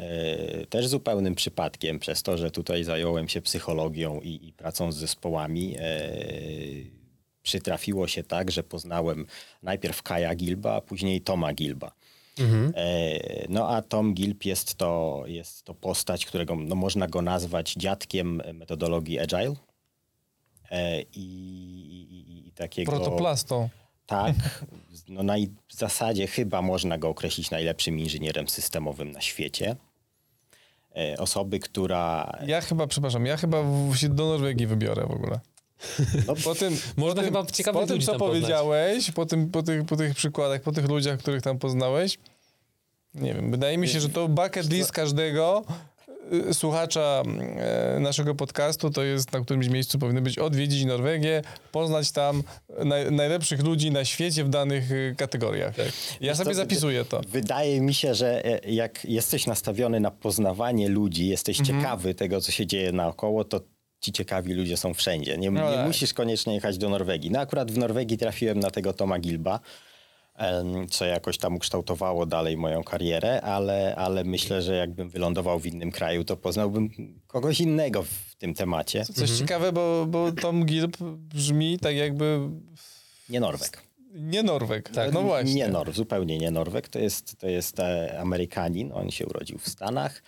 [0.67, 5.77] też zupełnym przypadkiem, przez to, że tutaj zająłem się psychologią i, i pracą z zespołami,
[5.79, 5.81] e,
[7.43, 9.27] przytrafiło się tak, że poznałem
[9.63, 11.93] najpierw Kaja Gilba, a później Toma Gilba.
[12.39, 12.73] Mhm.
[12.77, 17.75] E, No a Tom Gilp jest to, jest to postać, którego no, można go nazwać
[17.75, 19.55] dziadkiem metodologii Agile.
[20.71, 22.93] E, I, i, i takiego...
[22.93, 23.69] Protoplastą.
[24.07, 24.35] Tak.
[25.09, 29.77] No naj, w zasadzie chyba można go określić najlepszym inżynierem systemowym na świecie.
[30.97, 32.33] E, Osoby, która...
[32.47, 35.41] Ja chyba, przepraszam, ja chyba się do Norwegii wybiorę w ogóle.
[36.27, 39.63] No, Po tym, Można po tym, chyba ciekawych po tym co powiedziałeś, po, tym, po,
[39.63, 42.19] tych, po tych przykładach, po tych ludziach, których tam poznałeś,
[43.15, 45.65] nie wiem, wydaje mi się, że to bucket list każdego
[46.53, 47.23] słuchacza
[47.97, 52.43] e, naszego podcastu to jest na którymś miejscu powinno być odwiedzić Norwegię, poznać tam
[52.85, 55.75] naj, najlepszych ludzi na świecie w danych y, kategoriach.
[56.21, 57.21] Ja sobie to- zapisuję to.
[57.29, 61.81] Wydaje mi się, że e, jak jesteś nastawiony na poznawanie ludzi, jesteś Mhm.
[61.81, 63.61] ciekawy tego, co się dzieje naokoło, to
[64.01, 65.39] ci ciekawi ludzie są wszędzie.
[65.39, 65.87] Nie, No nie tak.
[65.87, 67.31] musisz koniecznie jechać do Norwegii.
[67.31, 69.61] No akurat w Norwegii trafiłem na tego Toma Gilba,
[70.91, 75.91] co jakoś tam ukształtowało dalej moją karierę, ale, ale myślę, że jakbym wylądował w innym
[75.93, 76.91] kraju, to poznałbym
[77.27, 79.05] kogoś innego w tym temacie.
[79.05, 82.39] Coś ciekawe, bo, bo Tom Gilp brzmi tak jakby
[83.29, 83.83] Nie Norweg.
[84.15, 84.89] nie Norweg.
[84.91, 85.55] Tak, no właśnie.
[85.55, 86.89] Nie Norweg, zupełnie nie Norweg.
[86.89, 88.93] To jest, to jest e, Amerykanin.
[88.93, 90.23] On się urodził w Stanach,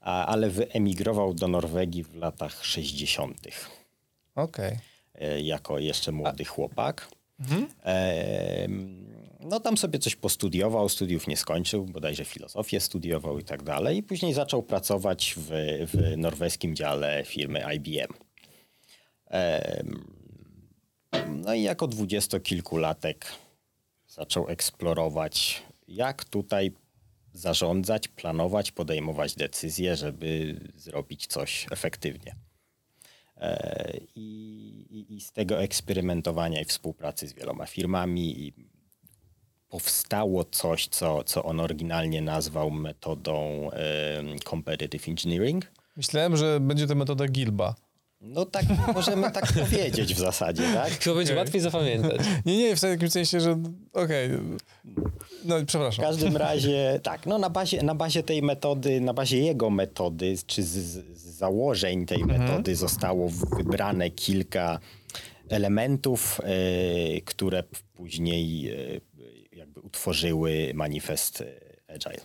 [0.00, 3.36] a, ale wyemigrował do Norwegii w latach 60.
[4.34, 4.78] Okej.
[5.14, 7.08] e, jako jeszcze młody chłopak.
[7.84, 8.68] E,
[9.42, 13.96] no tam sobie coś postudiował, studiów nie skończył, bodajże filozofię studiował i tak dalej.
[13.96, 15.50] I później zaczął pracować w,
[15.92, 18.14] w norweskim dziale firmy IBM.
[21.28, 23.26] No i jako dwudziestokilkulatek
[24.08, 26.72] zaczął eksplorować, jak tutaj
[27.32, 32.36] zarządzać, planować, podejmować decyzje, żeby zrobić coś efektywnie.
[33.36, 34.26] E, I,
[34.90, 38.52] i, I z tego eksperymentowania i współpracy z wieloma firmami i
[39.70, 45.72] powstało coś, co, co on oryginalnie nazwał metodą em, competitive engineering.
[45.96, 47.74] Myślałem, że będzie to metoda Gilba.
[48.20, 48.64] No tak
[48.94, 50.90] możemy tak powiedzieć w zasadzie, tak?
[50.90, 51.44] Chyba będzie Okej.
[51.44, 52.20] łatwiej zapamiętać.
[52.46, 53.62] Nie, nie, w takim sensie, że
[53.92, 54.30] okej.
[55.44, 56.04] No, W przepraszam.
[56.04, 60.62] każdym razie, tak, no na bazie, na bazie tej metody, na bazie jego metody, czy
[60.62, 60.68] z,
[61.18, 64.78] z założeń tej metody zostało wybrane kilka
[65.48, 67.62] elementów, e, które
[67.94, 69.09] później jakby
[69.90, 72.24] utworzyły manifest e, Agile.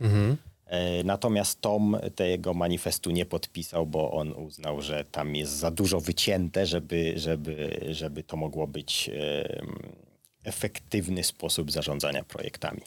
[0.00, 0.36] Mhm.
[0.66, 6.00] E, Natomiast Tom tego manifestu nie podpisał, bo on uznał, że tam jest za dużo
[6.00, 9.10] wycięte, żeby, żeby, żeby to mogło być
[10.44, 12.80] efektywny sposób zarządzania projektami.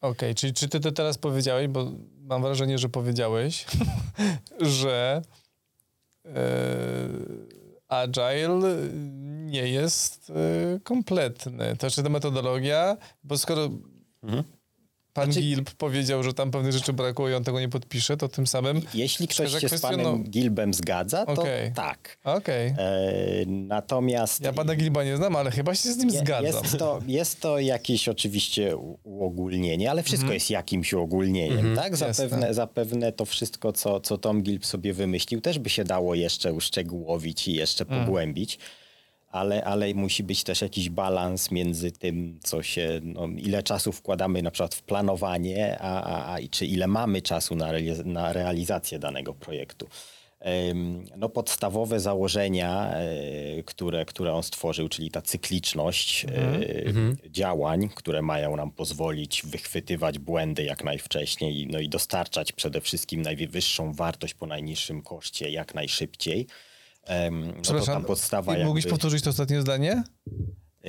[0.00, 3.66] Okej, czyli czy ty to teraz powiedziałeś, bo mam wrażenie, że powiedziałeś,
[4.80, 5.22] że
[6.26, 6.32] e,
[7.88, 8.60] Agile
[9.52, 10.32] nie jest
[10.76, 11.76] e, kompletny.
[11.78, 13.70] To znaczy ta metodologia, bo skoro
[15.12, 18.28] pan Znaczy- Gilb powiedział, że tam pewnych rzeczy brakło i on tego nie podpisze, to
[18.28, 18.80] tym samym...
[18.94, 21.72] Jeśli ktoś się z kwestionował- panem Gilbem zgadza, to Okej.
[21.72, 22.18] tak.
[22.24, 22.66] Okej.
[22.68, 22.74] E,
[23.46, 26.44] natomiast Ja pana Gilba nie znam, ale chyba się z nim je- zgadzam.
[26.64, 30.34] jest, to, jest to jakieś oczywiście uogólnienie, ale wszystko Mhm.
[30.34, 31.90] jest jakimś uogólnieniem, tak?
[31.90, 32.14] jasne.
[32.14, 36.52] Zapewne, zapewne to wszystko, co, co Tom Gilb sobie wymyślił, też by się dało jeszcze
[36.52, 38.04] uszczegółowić i jeszcze Mm.
[38.04, 38.58] pogłębić.
[39.32, 44.42] Ale, ale musi być też jakiś balans między tym, co się, no, ile czasu wkładamy
[44.42, 47.72] na przykład w planowanie, a, a, a czy ile mamy czasu na,
[48.04, 49.88] na realizację danego projektu.
[51.16, 58.56] No, podstawowe założenia, e, które, które on stworzył, czyli ta cykliczność e, działań, które mają
[58.56, 65.02] nam pozwolić wychwytywać błędy jak najwcześniej no i dostarczać przede wszystkim najwyższą wartość po najniższym
[65.02, 66.46] koszcie jak najszybciej.
[67.56, 70.02] No to tam podstawa mógłbyś jakby powtórzyć to ostatnie zdanie?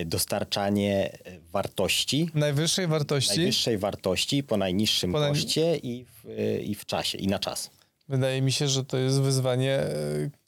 [0.06, 3.38] dostarczanie e, wartości, Najwyższej wartości?
[3.38, 7.40] najwyższej wartości po najniższym Po naj- koszcie i w, e, i w czasie, i na
[7.40, 7.70] czas.
[8.10, 9.80] Wydaje mi się, że to jest wyzwanie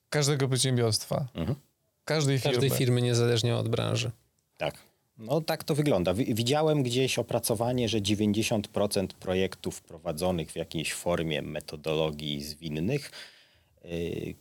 [0.10, 1.28] każdego przedsiębiorstwa.
[1.34, 1.56] Mhm.
[2.06, 2.54] Każdej firmy.
[2.54, 4.12] Każdej firmy niezależnie od branży.
[4.58, 4.78] Tak.
[5.18, 6.14] No tak to wygląda.
[6.14, 13.12] Wi- Widziałem gdzieś opracowanie, że 90% projektów prowadzonych w jakiejś formie metodologii zwinnych
[13.84, 14.36] yy,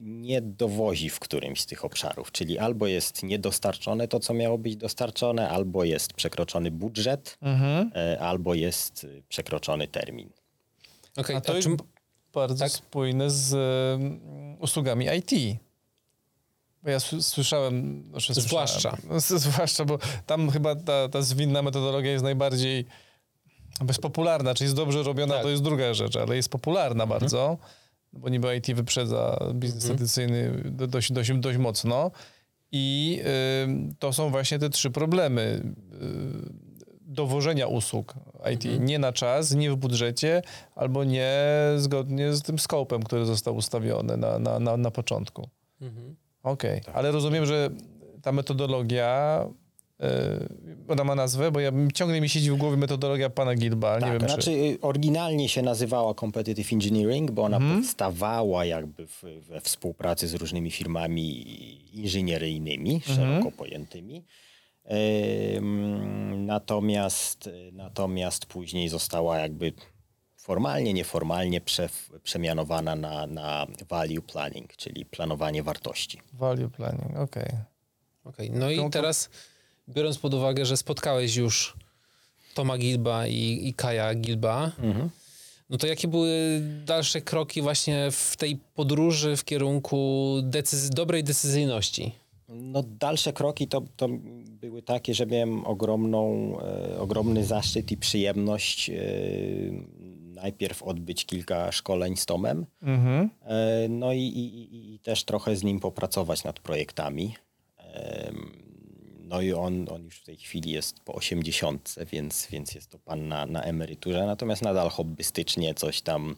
[0.00, 2.32] nie dowozi w którymś z tych obszarów.
[2.32, 7.90] Czyli albo jest niedostarczone to, co miało być dostarczone, albo jest przekroczony budżet, Mhm.
[7.94, 10.30] e, albo jest y, przekroczony termin.
[11.16, 11.76] Okej, A to jest czym...
[12.34, 12.72] bardzo tak?
[12.72, 15.58] spójne z e, usługami IT.
[16.82, 18.04] Bo ja słyszałem...
[18.10, 18.90] Znaczy Zwłaszcza.
[18.96, 22.84] Słyszałem, z- zwłaszcza, bo tam chyba ta, ta zwinna metodologia jest najbardziej
[23.84, 24.54] bezpopularna.
[24.54, 25.42] Czy jest dobrze robiona, Tak.
[25.42, 27.58] to jest druga rzecz, ale jest popularna bardzo,
[28.12, 32.10] bo niby IT wyprzedza biznes tradycyjny do- dość, dość, dość mocno.
[32.72, 33.20] I
[33.90, 35.62] y, to są właśnie te trzy problemy.
[36.02, 36.70] Y,
[37.02, 38.14] dowożenia usług
[38.54, 38.80] IT.
[38.80, 40.42] Nie na czas, nie w budżecie,
[40.74, 41.32] albo nie
[41.76, 45.48] zgodnie z tym skopem, który został ustawiony na, na, na, na początku.
[45.80, 46.16] Mhm.
[46.42, 47.70] Okej, ale rozumiem, że
[48.22, 49.46] ta metodologia,
[50.88, 54.06] ona ma nazwę, bo ja ciągle mi siedzi w głowie metodologia pana Gilba, ale nie
[54.06, 54.50] Tak, wiem znaczy czy...
[54.50, 57.76] y, oryginalnie się nazywała Competitive Engineering, bo ona Mhm.
[57.80, 63.16] powstawała jakby w, we współpracy z różnymi firmami inżynieryjnymi, Mhm.
[63.16, 64.24] szeroko pojętymi.
[65.56, 69.72] Ym, Natomiast, natomiast później została jakby
[70.36, 71.88] formalnie, nieformalnie prze,
[72.22, 76.20] przemianowana na, na value planning, czyli planowanie wartości.
[76.32, 77.46] Value planning, okej.
[78.24, 79.30] Okej, no i teraz
[79.94, 81.76] biorąc pod uwagę, że spotkałeś już
[82.54, 84.72] Toma Gilba i, i Kaja Gilba,
[85.70, 92.12] no to jakie były dalsze kroki właśnie w tej podróży w kierunku decyz- dobrej decyzyjności?
[92.48, 94.08] No, dalsze kroki to, to
[94.44, 98.94] były takie, że miałem ogromną, e, ogromny zaszczyt i przyjemność e,
[100.34, 103.30] najpierw odbyć kilka szkoleń z Tomem, Mhm.
[103.44, 107.34] e, no i, i- i też trochę z nim popracować nad projektami.
[109.30, 112.98] No i on, on już w tej chwili jest po 80, więc, więc jest to
[112.98, 116.36] pan na, na emeryturze, natomiast nadal hobbystycznie coś tam,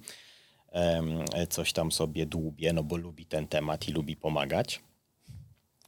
[1.49, 4.81] coś tam sobie dłubie, no bo lubi ten temat i lubi pomagać.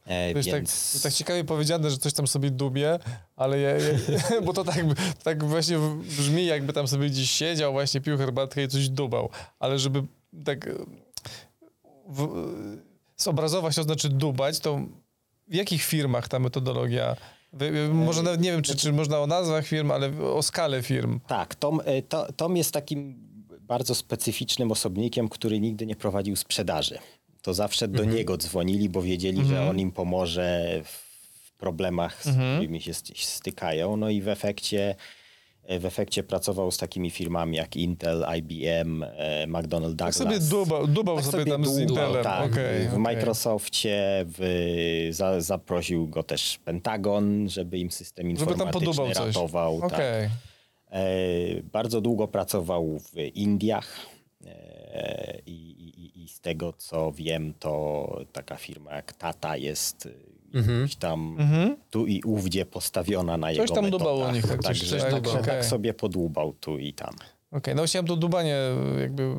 [0.06, 0.94] E, tak, więc...
[0.94, 2.98] jest tak ciekawie powiedziane, że coś tam sobie dubie,
[3.36, 4.84] ale ja, ja, bo to tak,
[5.22, 5.78] tak właśnie
[6.18, 10.02] brzmi, jakby tam sobie gdzieś siedział, właśnie pił herbatkę i coś dubał, ale żeby
[10.44, 10.68] tak
[12.08, 12.46] w,
[13.16, 14.80] zobrazować, to znaczy dubać, to
[15.48, 17.16] w jakich firmach ta metodologia,
[17.92, 21.20] może nawet nie wiem, czy, czy można o nazwach firm, ale o skalę firm.
[21.26, 23.14] Tak, Tom, e, to, Tom jest takim
[23.60, 26.98] bardzo specyficznym osobnikiem, który nigdy nie prowadził sprzedaży.
[27.42, 32.80] To zawsze do niego dzwonili, bo wiedzieli, że on im pomoże w problemach, z którymi
[32.80, 33.96] się st- stykają.
[33.96, 34.94] No i w efekcie,
[35.68, 40.16] w efekcie pracował z takimi firmami jak Intel, IBM, e, McDonnell Tak Douglas.
[40.16, 42.24] sobie dubał, dubał Tak sobie, tam z Intelem.
[42.24, 42.98] Tak, Okej, w okej.
[42.98, 49.26] Microsoftie w, za, zaprosił go też Pentagon, żeby im system Żeby tam informatyczny podubał coś.
[49.26, 49.80] ratował.
[49.90, 50.00] Tak.
[50.00, 50.30] E,
[51.72, 53.96] bardzo długo pracował w Indiach
[54.46, 60.08] e, i, i, i z tego co wiem, to taka firma jak Tata jest
[60.62, 61.36] gdzieś tam
[61.90, 64.00] tu i ówdzie postawiona na jego tam metodach.
[64.00, 65.32] dubało u nich, tak, coś- coś tak, dubał.
[65.32, 65.54] że Okej.
[65.54, 67.14] tak sobie podłubał tu i tam.
[67.52, 68.56] Okej, no chciałem to dubanie
[69.00, 69.34] jakby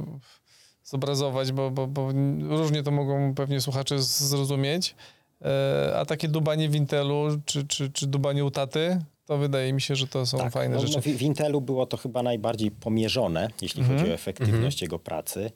[0.84, 2.12] zobrazować, bo, bo, bo
[2.50, 4.96] różnie to mogą pewnie słuchacze zrozumieć.
[5.42, 9.82] E, a takie dubanie w Intelu, czy, czy, czy dubanie u taty, to wydaje mi
[9.82, 10.94] się, że to są fajne no, rzeczy.
[10.96, 14.00] No, w, w Intelu było to chyba najbardziej pomierzone, jeśli Mhm.
[14.00, 15.52] chodzi o efektywność jego pracy.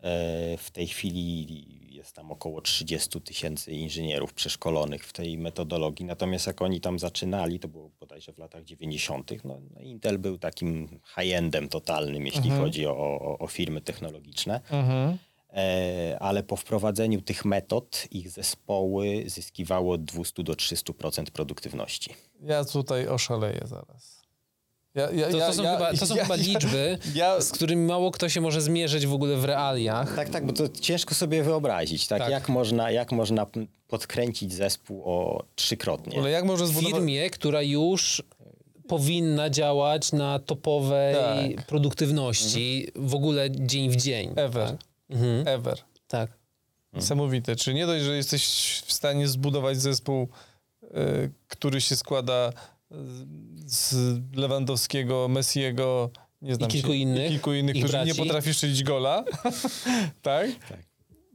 [0.00, 1.66] E, W tej chwili
[2.14, 6.06] jest tam około 30 tysięcy inżynierów przeszkolonych w tej metodologii.
[6.06, 10.38] Natomiast jak oni tam zaczynali, to było bodajże w latach 90., no, no Intel był
[10.38, 14.60] takim high-endem totalnym, jeśli chodzi o, o, o firmy technologiczne.
[14.70, 15.18] Mhm.
[15.52, 22.14] E, ale po wprowadzeniu tych metod ich zespoły zyskiwało od 200 do 300% produktywności.
[22.42, 24.23] Ja tutaj oszaleję zaraz.
[24.94, 27.86] Ja, ja, To, to są, ja, chyba, to są ja, chyba liczby, ja- z którymi
[27.86, 30.16] mało kto się może zmierzyć w ogóle w realiach.
[30.16, 32.18] Tak, tak, bo to ciężko sobie wyobrazić, tak?
[32.18, 32.30] Tak.
[32.30, 33.46] Jak, można, jak można
[33.88, 36.18] podkręcić zespół o trzykrotnie.
[36.18, 36.94] Ale jak może W zbudować...
[36.94, 38.22] firmie, która już
[38.88, 41.66] powinna działać na topowej Tak.
[41.66, 44.32] produktywności w ogóle dzień w dzień.
[44.36, 44.68] Ever.
[44.68, 44.76] Tak.
[45.10, 45.48] Mhm.
[45.48, 45.78] Ever.
[46.08, 46.30] tak.
[46.92, 47.56] Niesamowite.
[47.56, 48.44] Czy nie dość, że jesteś
[48.86, 50.28] w stanie zbudować zespół,
[50.82, 50.88] y,
[51.48, 52.52] który się składa
[53.66, 53.94] z
[54.36, 56.10] Lewandowskiego, Messiego,
[56.42, 58.18] nie znam kilku się, innych, i kilku innych, którzy nie braci.
[58.18, 59.24] potrafią strzelić gola,
[60.22, 60.50] tak?
[60.68, 60.80] Tak.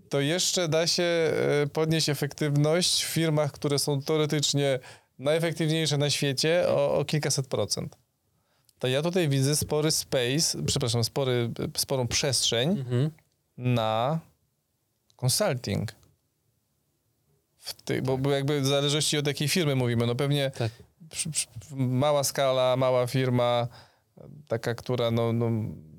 [0.10, 1.32] To jeszcze da się
[1.64, 4.80] y, podnieść efektywność w firmach, które są teoretycznie
[5.20, 7.96] najefektywniejsze na świecie o, o kilkaset procent.
[8.80, 13.12] To ja tutaj widzę spory space, przepraszam, spory, sporą przestrzeń Mhm.
[13.58, 14.20] na
[15.24, 15.96] consulting.
[17.60, 20.72] W ty, bo, bo jakby w zależności od jakiej firmy mówimy, no pewnie Tak.
[21.76, 23.68] Mała skala, mała firma,
[24.48, 25.50] taka, która no, no,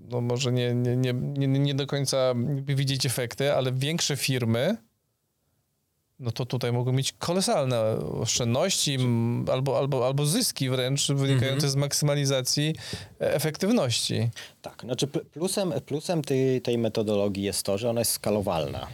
[0.08, 2.34] no może nie, nie, nie, nie, nie do końca
[2.64, 4.76] widzieć efekty, ale większe firmy,
[6.20, 8.98] no to tutaj mogą mieć kolosalne oszczędności
[9.52, 12.74] albo, albo, albo zyski wręcz wynikające z maksymalizacji
[13.18, 14.30] efektywności.
[14.62, 18.86] Tak, znaczy pl- plusem, plusem tej, tej metodologii jest to, że ona jest skalowalna.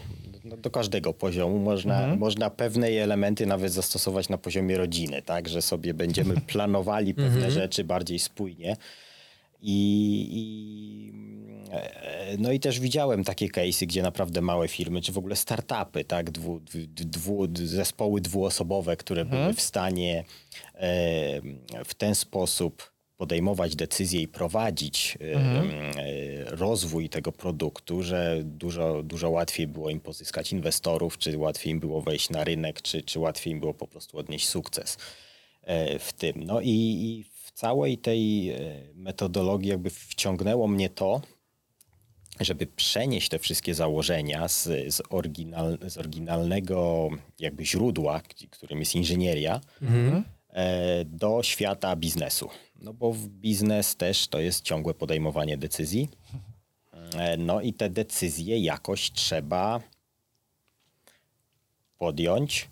[0.49, 1.59] Do, do każdego poziomu.
[1.59, 7.51] Można, można pewne elementy nawet zastosować na poziomie rodziny, tak, że sobie będziemy planowali pewne
[7.51, 8.77] rzeczy bardziej spójnie.
[9.63, 11.13] I, i,
[11.73, 16.05] e, no i też widziałem takie case'y, gdzie naprawdę małe firmy, czy w ogóle startupy,
[16.05, 20.25] tak, dwu, dwu, dwu, zespoły dwuosobowe, które były w stanie
[20.75, 21.41] e,
[21.85, 29.31] w ten sposób podejmować decyzje i prowadzić e, e, rozwój tego produktu, że dużo, dużo
[29.31, 33.53] łatwiej było im pozyskać inwestorów, czy łatwiej im było wejść na rynek, czy, czy łatwiej
[33.53, 34.99] im było po prostu odnieść sukces
[35.63, 36.45] e, w tym.
[36.45, 38.57] No i, i w całej tej e,
[38.95, 41.21] metodologii jakby wciągnęło mnie to,
[42.41, 44.65] żeby przenieść te wszystkie założenia z,
[44.95, 47.09] z, oryginal, z oryginalnego
[47.39, 49.61] jakby źródła, którym jest inżynieria,
[50.51, 52.49] e, do świata biznesu.
[52.81, 56.09] No bo w biznes też to jest ciągłe podejmowanie decyzji.
[57.15, 59.81] E, no i te decyzje jakoś trzeba
[61.99, 62.69] podjąć,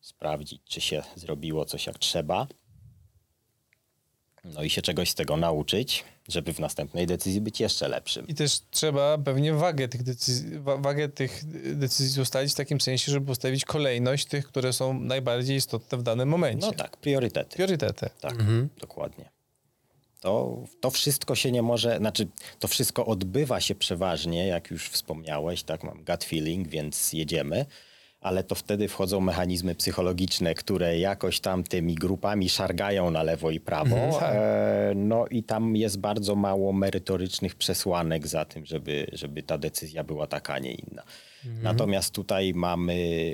[0.00, 2.46] sprawdzić, czy się zrobiło coś jak trzeba.
[4.44, 8.26] No i się czegoś z tego nauczyć, żeby w następnej decyzji być jeszcze lepszym.
[8.26, 11.42] I też trzeba pewnie wagę tych decyzji, wa- wagę tych
[11.76, 16.28] decyzji ustalić w takim sensie, żeby ustawić kolejność tych, które są najbardziej istotne w danym
[16.28, 16.66] momencie.
[16.66, 17.56] No tak, priorytety.
[17.56, 18.10] Priorytety.
[18.20, 18.34] Tak,
[18.80, 19.30] dokładnie.
[20.20, 25.62] To, to wszystko się nie może, znaczy to wszystko odbywa się przeważnie, jak już wspomniałeś,
[25.62, 27.66] tak, mam gut feeling, więc jedziemy,
[28.20, 33.60] ale to wtedy wchodzą mechanizmy psychologiczne, które jakoś tam tymi grupami szargają na lewo i
[33.60, 34.34] prawo, tak.
[34.34, 40.04] e, no i tam jest bardzo mało merytorycznych przesłanek za tym, żeby, żeby ta decyzja
[40.04, 41.02] była taka, a nie inna.
[41.62, 43.32] Natomiast tutaj mamy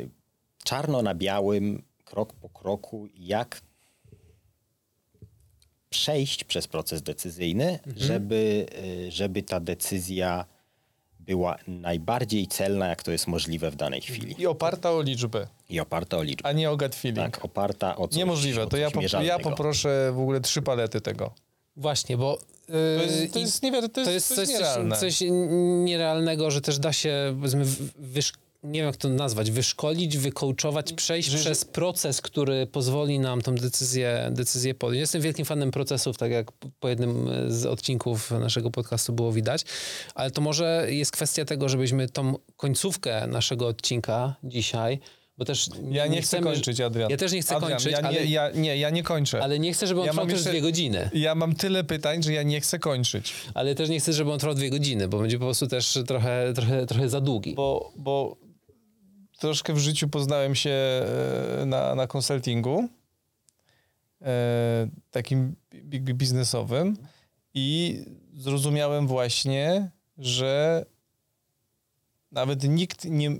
[0.64, 3.60] czarno na białym, krok po kroku, jak
[6.00, 8.66] przejść przez proces decyzyjny, żeby,
[9.08, 10.44] y, żeby ta decyzja
[11.20, 14.34] była najbardziej celna, jak to jest możliwe w danej chwili.
[14.38, 16.48] I oparta o liczbę, I oparta o liczbę.
[16.48, 17.32] a nie o gut feeling.
[17.34, 18.62] Tak, oparta o coś Niemożliwe.
[18.62, 19.50] o To ja, coś po, ja mierzalnego.
[19.50, 21.30] poproszę w ogóle trzy palety tego.
[21.76, 24.96] Właśnie, bo To jest, to jest, niewiar- to jest, to jest coś, nierealne.
[24.96, 25.28] coś, coś
[25.84, 27.64] nierealnego, że też da się, powiedzmy,
[27.98, 28.32] wysz,
[28.62, 34.28] nie wiem jak to nazwać, wyszkolić, wykołczować, przejść przez proces, który pozwoli nam tą decyzję,
[34.30, 35.00] decyzję podjąć.
[35.00, 39.62] Jestem wielkim fanem procesów, tak jak po jednym z odcinków naszego podcastu było widać,
[40.14, 45.00] ale to może jest kwestia tego, żebyśmy tą końcówkę naszego odcinka dzisiaj,
[45.38, 47.10] bo też Ja nie chcę chcemy- kończyć, Adrian.
[47.10, 49.42] Ja też nie chcę Adrian, kończyć, ja nie, ale, ja, nie, ja nie kończę.
[49.42, 51.10] ale nie chcę, żeby on Ja trwał też jeszcze- dwie godziny.
[51.14, 53.32] Ja mam tyle pytań, że ja nie chcę kończyć.
[53.54, 56.52] Ale też nie chcę, żeby on trwał dwie godziny, bo będzie po prostu też trochę,
[56.54, 57.54] trochę, trochę za długi.
[57.54, 58.36] Bo, bo
[59.36, 62.88] troszkę w życiu poznałem się e, na, na konsultingu
[64.22, 65.56] e, takim
[66.00, 66.96] biznesowym
[67.54, 67.98] i
[68.36, 70.84] zrozumiałem właśnie, że
[72.32, 73.30] nawet nikt nie...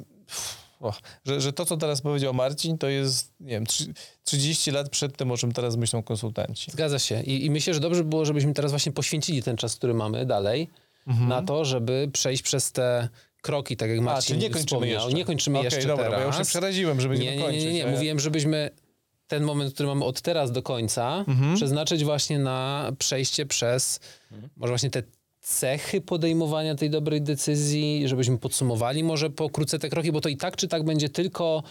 [0.80, 0.92] O,
[1.24, 3.92] że, że to, co teraz powiedział Marcin, to jest, nie wiem, trzy-
[4.24, 6.70] 30 lat przed tym, o czym teraz myślą konsultanci.
[6.70, 7.22] Zgadza się.
[7.22, 10.26] I, I myślę, że dobrze by było, żebyśmy teraz właśnie poświęcili ten czas, który mamy
[10.26, 10.70] dalej,
[11.06, 13.08] na to, żeby przejść przez te
[13.42, 14.08] kroki, tak jak Mhm.
[14.08, 15.12] A, Marcin czy nie kończymy jeszcze?
[15.12, 16.18] Nie kończymy Okej, jeszcze dobra, teraz.
[16.18, 17.84] bo ja już się przeraziłem, że będziemy nie, nie, nie, nie, nie.
[17.84, 18.70] a ja- Mówiłem, żebyśmy
[19.28, 21.56] ten moment, który mamy od teraz do końca, Mhm.
[21.56, 24.00] przeznaczyć właśnie na przejście przez
[24.56, 25.02] może właśnie te
[25.40, 30.56] cechy podejmowania tej dobrej decyzji, żebyśmy podsumowali może pokrótce te kroki, bo to i tak
[30.56, 31.62] czy tak będzie tylko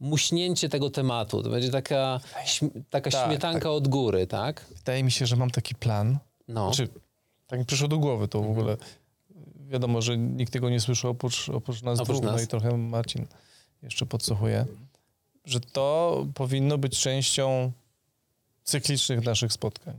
[0.00, 1.42] muśnięcie tego tematu.
[1.42, 2.20] To będzie taka,
[2.90, 3.66] taka Tak, śmietanka tak.
[3.68, 4.64] od góry, tak?
[4.76, 6.18] Wydaje mi się, że mam taki plan.
[6.48, 6.74] No.
[6.74, 6.92] Znaczy,
[7.46, 8.76] tak mi przyszło do głowy to w ogóle.
[9.68, 12.44] Wiadomo, że nikt tego nie słyszy oprócz, oprócz nas Oprócz dwóch, no nas.
[12.44, 13.26] i trochę Marcin
[13.82, 14.66] jeszcze podsłuchuje,
[15.44, 17.72] że to powinno być częścią
[18.64, 19.94] cyklicznych naszych spotkań.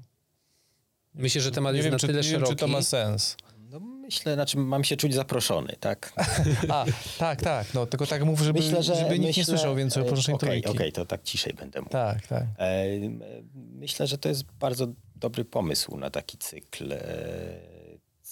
[1.14, 2.54] Myślę, że temat Nie jest wiem, na czy, tyle nie wiem, szeroki.
[2.56, 3.38] czy to ma sens.
[3.70, 6.14] No myślę, znaczy mam się czuć zaproszony, tak?
[6.70, 6.86] A,
[7.18, 10.50] tak, tak, no tylko tak mów, żeby, żeby nikt nie słyszał więcej o poruszeniu Okej,
[10.62, 10.70] trójki.
[10.78, 11.92] okej, to tak ciszej będę mówił.
[11.92, 12.44] Tak, tak.
[12.58, 13.22] E, m,
[13.56, 16.98] Myślę, że to jest bardzo dobry pomysł na taki cykl, e,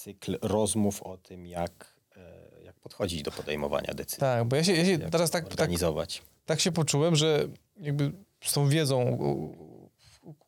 [0.04, 4.20] cykl rozmów o tym, jak, e, jak podchodzić do podejmowania decyzji.
[4.20, 6.22] Tak, bo ja się, ja się teraz tak, tak, organizować.
[6.46, 8.12] tak się poczułem, że jakby
[8.44, 9.18] z tą wiedzą,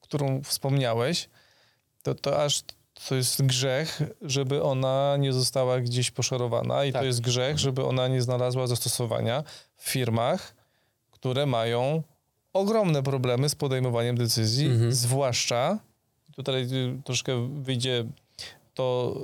[0.00, 1.28] którą wspomniałeś,
[2.02, 2.62] to, to aż
[3.08, 7.02] to jest grzech, żeby ona nie została gdzieś poszorowana i Tak.
[7.02, 9.44] to jest grzech, żeby ona nie znalazła zastosowania
[9.76, 10.54] w firmach,
[11.10, 12.02] które mają
[12.52, 14.92] ogromne problemy z podejmowaniem decyzji, Mhm.
[14.92, 15.78] zwłaszcza,
[16.34, 18.04] tutaj y, troszkę wyjdzie
[18.74, 19.16] to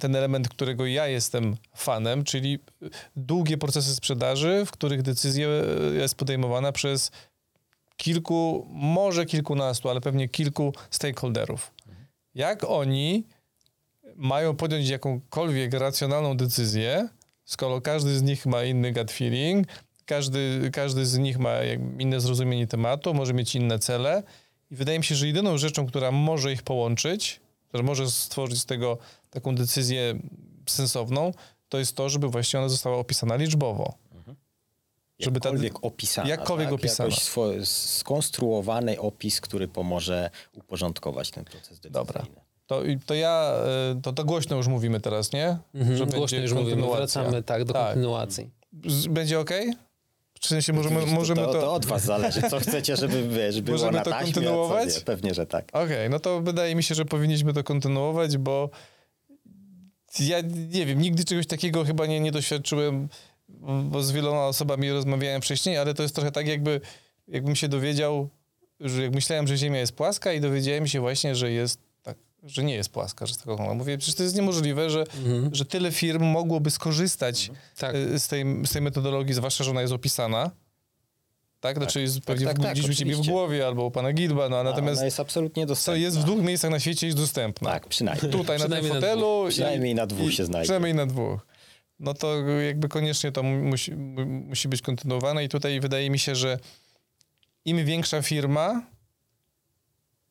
[0.00, 2.58] ten element, którego ja jestem fanem, czyli
[3.16, 5.48] długie procesy sprzedaży, w których decyzja
[5.98, 7.10] jest podejmowana przez
[7.96, 11.70] kilku, może kilkunastu, ale pewnie kilku stakeholderów.
[12.34, 13.24] Jak oni
[14.16, 17.08] mają podjąć jakąkolwiek racjonalną decyzję,
[17.44, 19.66] skoro każdy z nich ma inny gut feeling,
[20.06, 21.52] każdy, każdy z nich ma
[21.98, 24.22] inne zrozumienie tematu, może mieć inne cele
[24.70, 28.66] i wydaje mi się, że jedyną rzeczą, która może ich połączyć, która może stworzyć z
[28.66, 28.98] tego
[29.34, 30.14] taką decyzję
[30.68, 31.32] sensowną,
[31.68, 33.94] to jest to, żeby właśnie ona została opisana liczbowo.
[35.18, 36.28] Żeby ta- jakkolwiek opisana.
[36.28, 36.74] jakkolwiek tak?
[36.74, 37.08] opisana.
[37.08, 37.66] Jakoś swo-
[37.98, 41.90] skonstruowany opis, który pomoże uporządkować ten proces decyzyjny.
[41.92, 42.26] Dobra.
[42.66, 43.54] To, to ja,
[43.98, 45.56] y, to, to głośno już mówimy teraz, nie?
[45.74, 47.86] Mhm, Że głośno już mówimy, wracamy tak do Tak.
[47.86, 48.50] kontynuacji.
[49.10, 49.50] Będzie ok?
[50.40, 51.60] W sensie możemy, to, możemy to, to...
[51.60, 54.94] to od was zależy, co chcecie, żeby wiesz, było Możemy na to taśmie, kontynuować?
[54.96, 55.00] nie.
[55.00, 55.64] Pewnie, że tak.
[55.72, 58.70] Okej, no to wydaje mi się, że powinniśmy to kontynuować, bo
[60.20, 60.40] ja
[60.70, 63.08] nie wiem, nigdy czegoś takiego chyba nie, nie doświadczyłem,
[63.84, 66.80] bo z wieloma osobami rozmawiałem wcześniej, ale to jest trochę tak jakby,
[67.28, 68.28] jakbym się dowiedział,
[68.80, 72.64] że jak myślałem, że Ziemia jest płaska i dowiedziałem się właśnie, że jest tak, że
[72.64, 73.74] nie jest płaska, że jest taka.
[73.74, 75.04] Mówię, przecież to jest niemożliwe, że,
[75.52, 77.94] że tyle firm mogłoby skorzystać Tak.
[77.94, 80.50] y, z, tej, z tej metodologii, zwłaszcza, że ona jest opisana.
[81.64, 84.12] Tak, znaczy jest pewnie tak, w- tak, gdzieś u ciebie w głowie albo u pana
[84.12, 86.02] Gilba, no, a natomiast Ona jest absolutnie co dostępna.
[86.02, 87.70] jest w dwóch miejscach na świecie jest dostępna.
[87.70, 88.32] Tak, przynajmniej.
[88.32, 89.46] Tutaj na tym Przynajmniej na fotelu.
[89.46, 90.64] i- Przynajmniej na dwóch się znajdzie.
[90.64, 91.46] Przynajmniej na dwóch.
[92.00, 96.18] No to jakby koniecznie to mu- musi, mu- musi być kontynuowane i tutaj wydaje mi
[96.18, 96.58] się, że
[97.64, 98.82] im większa firma,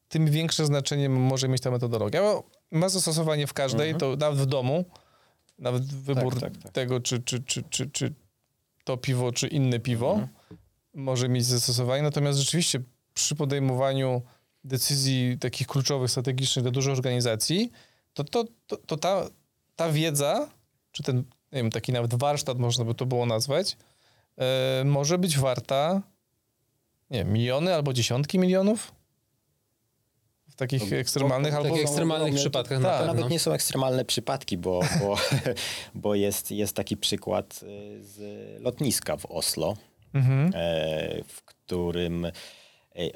[0.09, 2.21] tym większe znaczenie może mieć ta metodologia.
[2.21, 4.85] Bo ma zastosowanie w każdej, to nawet w domu,
[5.59, 6.71] nawet wybór tak, tak.
[6.71, 8.13] tego, czy, czy, czy, czy, czy
[8.83, 10.27] to piwo, czy inne piwo
[10.93, 12.03] może mieć zastosowanie.
[12.03, 12.79] Natomiast rzeczywiście
[13.13, 14.21] przy podejmowaniu
[14.63, 17.71] decyzji takich kluczowych, strategicznych dla dużych organizacji,
[18.13, 19.29] to, to, to, to ta,
[19.75, 20.49] ta wiedza,
[20.91, 21.23] czy ten, nie
[21.57, 23.77] wiem, taki nawet warsztat można by to było nazwać,
[24.37, 26.01] e, może być warta,
[27.09, 28.91] nie wiem, miliony albo dziesiątki milionów
[30.53, 31.69] w takich No, ekstremalnych W albo...
[31.69, 33.13] takich no, ekstremalnych no, przypadkach tak, na To pewno.
[33.13, 35.17] nawet nie są ekstremalne przypadki, bo, bo,
[36.03, 38.21] bo jest, jest taki przykład y, z
[38.61, 39.77] lotniska w Oslo,
[40.13, 40.51] Mhm.
[40.55, 42.31] e, w którym e,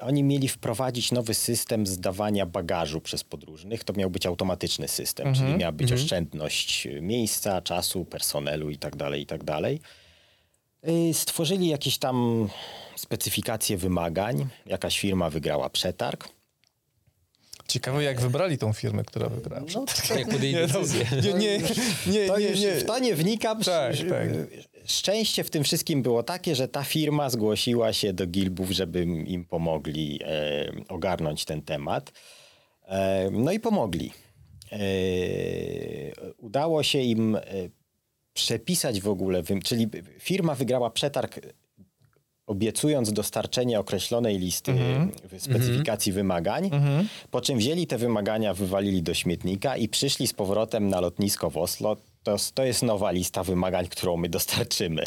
[0.02, 3.84] oni mieli wprowadzić nowy system zdawania bagażu przez podróżnych.
[3.84, 9.18] To miał być automatyczny system, czyli miała być oszczędność miejsca, czasu, personelu itd.
[9.20, 9.60] itd.
[10.90, 12.48] Y, Stworzyli jakieś tam
[12.96, 14.48] specyfikacje wymagań.
[14.66, 16.30] Jakaś firma wygrała przetarg.
[17.68, 19.66] Ciekawe, jak wybrali tą firmę, która wygrała.
[19.76, 19.86] No,
[20.18, 21.06] Jak podjęli Nie, no, decyzję.
[21.24, 21.60] nie, nie,
[22.08, 22.72] nie, To nie, już nie.
[22.76, 23.64] w to nie wnikam.
[23.64, 24.30] Tak, tak.
[24.88, 29.46] Szczęście w tym wszystkim było takie, że ta firma zgłosiła się do Gilbów, żeby im
[29.46, 32.12] pomogli e, ogarnąć ten temat.
[32.86, 34.12] E, no i pomogli.
[34.72, 34.78] E,
[36.38, 37.42] udało się im e,
[38.34, 39.88] przepisać w ogóle, czyli
[40.20, 41.40] firma wygrała przetarg
[42.48, 44.74] obiecując dostarczenie określonej listy
[45.38, 46.70] specyfikacji wymagań,
[47.32, 51.58] po czym wzięli te wymagania, wywalili do śmietnika i przyszli z powrotem na lotnisko w
[51.58, 51.98] Oslo.
[52.28, 55.04] To, to jest nowa lista wymagań, którą my dostarczymy.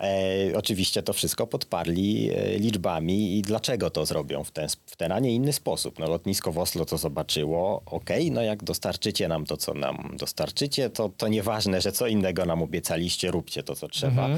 [0.00, 5.12] E, oczywiście to wszystko podparli e, liczbami i dlaczego to zrobią w ten, w ten,
[5.12, 5.98] a nie inny sposób.
[5.98, 10.90] No, lotnisko w Oslo to zobaczyło, okej, no jak dostarczycie nam to, co nam dostarczycie,
[10.90, 14.28] to, to nieważne, że co innego nam obiecaliście, róbcie to, co trzeba.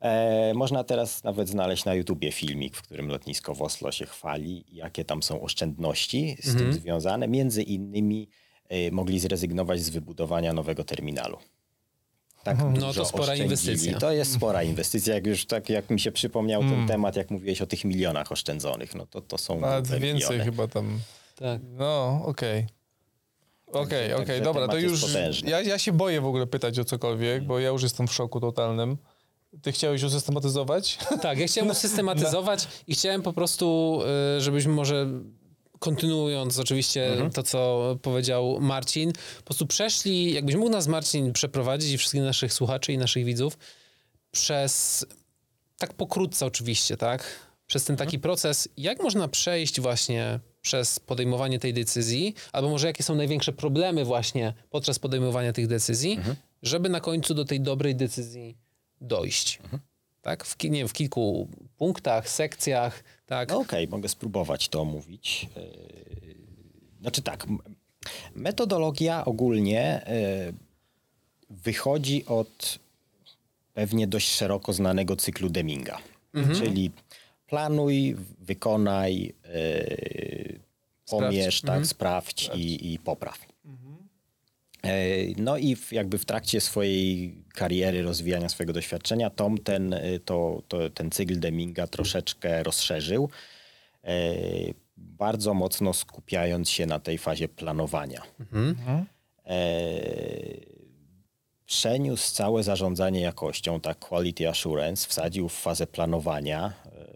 [0.00, 4.64] E, można teraz nawet znaleźć na YouTubie filmik, w którym lotnisko w Oslo się chwali,
[4.72, 7.28] jakie tam są oszczędności z tym związane.
[7.28, 8.28] Między innymi
[8.92, 11.36] mogli zrezygnować z wybudowania nowego terminalu.
[12.44, 13.44] Tak No dużo to spora oszczędzili.
[13.44, 13.98] inwestycja.
[13.98, 15.14] To jest spora inwestycja.
[15.14, 18.94] Jak już tak jak mi się przypomniał ten temat, jak mówiłeś o tych milionach oszczędzonych,
[18.94, 20.44] no to, to są Nawet więcej miliony.
[20.44, 20.98] chyba tam.
[21.34, 21.60] Tak.
[21.78, 22.66] No, okej.
[23.72, 25.04] Okej, okej, także dobra, to już.
[25.44, 28.40] Ja, ja się boję w ogóle pytać o cokolwiek, bo ja już jestem w szoku
[28.40, 28.96] totalnym.
[29.62, 30.98] Ty chciałeś usystematyzować?
[31.22, 34.00] Tak, ja chciałem usystematyzować i chciałem po prostu,
[34.36, 35.06] y, żebyśmy może
[35.78, 41.98] kontynuując oczywiście to, co powiedział Marcin, po prostu przeszli, jakbyś mógł nas Marcin przeprowadzić i
[41.98, 43.58] wszystkich naszych słuchaczy i naszych widzów
[44.30, 45.06] przez,
[45.78, 47.24] tak pokrótce oczywiście, tak,
[47.66, 53.02] przez ten taki proces, jak można przejść właśnie przez podejmowanie tej decyzji, albo może jakie
[53.02, 56.20] są największe problemy właśnie podczas podejmowania tych decyzji,
[56.62, 58.56] żeby na końcu do tej dobrej decyzji
[59.00, 59.58] dojść.
[60.22, 60.44] Tak?
[60.44, 63.48] W, nie wiem, w kilku punktach, sekcjach, tak?
[63.48, 65.48] No okej, mogę spróbować to omówić.
[65.56, 66.38] Yy,
[67.00, 67.46] Znaczy tak,
[68.34, 70.02] metodologia ogólnie
[70.46, 70.54] yy,
[71.50, 72.78] wychodzi od
[73.74, 75.98] pewnie dość szeroko znanego cyklu Deminga.
[76.54, 76.90] Czyli
[77.46, 80.60] planuj, wykonaj, yy,
[81.10, 83.38] pomierz, tak, sprawdź i, i popraw.
[84.82, 84.90] E,
[85.36, 90.62] No i w, jakby w trakcie swojej kariery, rozwijania swojego doświadczenia, Tom ten, y, to,
[90.68, 93.28] to, ten cykl Deminga troszeczkę rozszerzył,
[94.04, 94.10] e,
[94.96, 98.22] bardzo mocno skupiając się na tej fazie planowania.
[99.46, 99.58] E,
[101.66, 106.72] Przeniósł całe zarządzanie jakością, tak quality assurance, wsadził w fazę planowania.
[106.86, 107.08] E,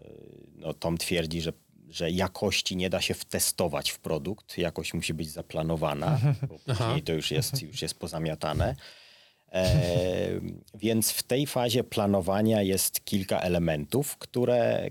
[0.55, 1.53] No, Tom twierdzi, że,
[1.89, 6.19] że jakości nie da się wtestować w produkt, jakość musi być zaplanowana,
[6.49, 8.75] bo później to już jest, już jest pozamiatane.
[10.75, 14.89] Więc w tej fazie planowania jest kilka elementów, które,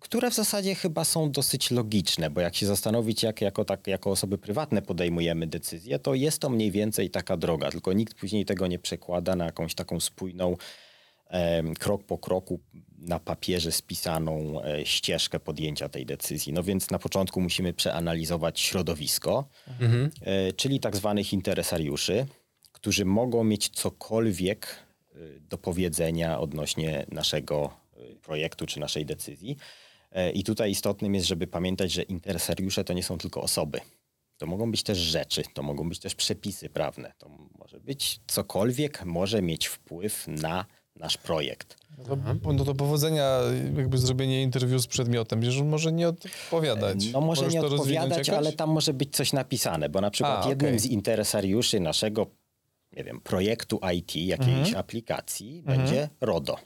[0.00, 4.10] które w zasadzie chyba są dosyć logiczne, bo jak się zastanowić, jak jako, tak, jako
[4.10, 8.66] osoby prywatne podejmujemy decyzję, to jest to mniej więcej taka droga, tylko nikt później tego
[8.66, 10.56] nie przekłada na jakąś taką spójną,
[11.30, 12.60] e, krok po kroku
[12.98, 16.52] na papierze spisaną e, ścieżkę podjęcia tej decyzji.
[16.52, 19.48] No więc na początku musimy przeanalizować środowisko,
[20.22, 22.26] e, czyli tak zwanych interesariuszy,
[22.82, 24.66] którzy mogą mieć cokolwiek
[25.14, 29.56] e, do powiedzenia odnośnie naszego e, projektu czy naszej decyzji.
[30.12, 33.80] E, I tutaj istotnym jest, żeby pamiętać, że interesariusze to nie są tylko osoby.
[34.38, 37.12] To mogą być też rzeczy, to mogą być też przepisy prawne.
[37.18, 40.64] To może być cokolwiek może mieć wpływ na
[40.96, 41.76] nasz projekt.
[41.98, 43.38] No to, no to powodzenia,
[43.76, 47.12] jakby zrobienie interwiu z przedmiotem, przecież on może nie odpowiadać.
[47.12, 50.48] No może Możesz nie odpowiadać, ale tam może być coś napisane, bo na przykład A,
[50.48, 52.26] jednym z interesariuszy naszego,
[52.96, 54.76] nie wiem, projektu IT, jakiejś Mhm.
[54.76, 56.56] aplikacji będzie RODO.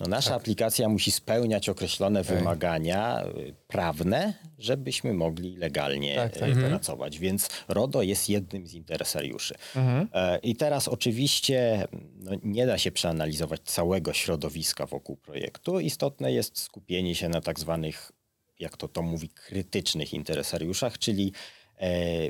[0.00, 0.40] No nasza Tak.
[0.40, 6.68] aplikacja musi spełniać określone wymagania y, prawne, żebyśmy mogli legalnie Tak, tak, y, tak.
[6.68, 7.18] pracować.
[7.18, 9.54] Więc RODO jest jednym z interesariuszy.
[9.76, 10.08] Mhm.
[10.12, 15.80] E, I teraz oczywiście no, nie da się przeanalizować całego środowiska wokół projektu.
[15.80, 18.12] Istotne jest skupienie się na tak zwanych,
[18.58, 21.32] jak to to mówi, krytycznych interesariuszach, czyli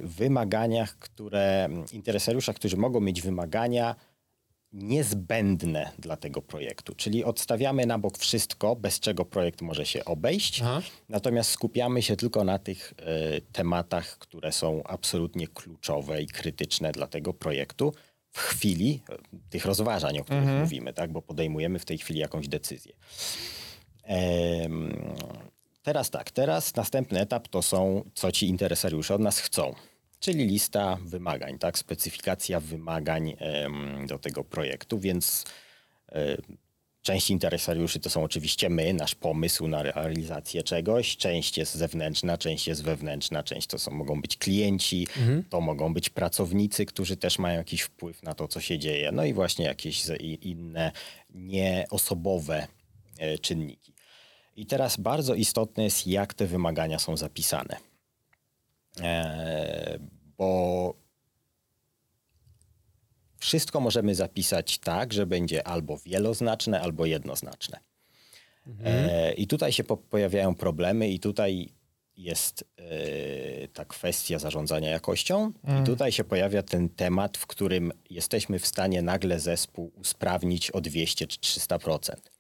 [0.03, 3.97] wymaganiach, które, interesariuszach, którzy mogą mieć wymagania
[4.73, 6.95] niezbędne dla tego projektu.
[6.95, 10.83] Czyli odstawiamy na bok wszystko, bez czego projekt może się obejść, Aha.
[11.09, 17.07] natomiast skupiamy się tylko na tych e, tematach, które są absolutnie kluczowe i krytyczne dla
[17.07, 17.93] tego projektu
[18.31, 19.19] w chwili e,
[19.51, 21.13] tych rozważań, o których mówimy, tak?
[21.13, 22.93] bo podejmujemy w tej chwili jakąś decyzję.
[24.03, 25.15] Em,
[25.83, 29.75] teraz tak, teraz następny etap to są, co ci interesariusze od nas chcą.
[30.21, 31.79] Czyli lista wymagań, tak?
[31.79, 35.45] Specyfikacja wymagań em, do tego projektu, więc
[36.13, 36.37] e,
[37.03, 41.17] część interesariuszy to są oczywiście my, nasz pomysł na realizację czegoś.
[41.17, 45.07] Część jest zewnętrzna, część jest wewnętrzna, część to są, mogą być klienci,
[45.51, 49.13] to mogą być pracownicy, którzy też mają jakiś wpływ na to, co się dzieje.
[49.13, 50.05] No i właśnie jakieś
[50.43, 50.93] inne
[51.31, 52.67] nieosobowe
[53.19, 53.92] e, czynniki.
[54.57, 57.77] I teraz bardzo istotne jest, jak te wymagania są zapisane.
[59.01, 59.99] E,
[60.39, 60.95] bo
[63.39, 67.79] wszystko możemy zapisać tak, że będzie albo wieloznaczne, albo jednoznaczne.
[68.85, 71.69] E, I tutaj się po, pojawiają problemy, i tutaj
[72.17, 78.59] jest e, ta kwestia zarządzania jakością, i tutaj się pojawia ten temat, w którym jesteśmy
[78.59, 82.32] w stanie nagle zespół usprawnić o 200 czy 300%.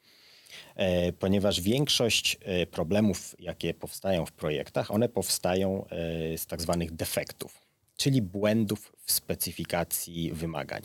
[0.76, 6.92] E, ponieważ większość e, problemów, jakie powstają w projektach, one powstają e, z tak zwanych
[6.92, 7.60] defektów,
[7.96, 10.82] czyli błędów w specyfikacji wymagań.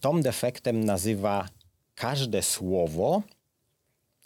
[0.00, 1.48] Tom defektem nazywa
[1.94, 3.22] każde słowo,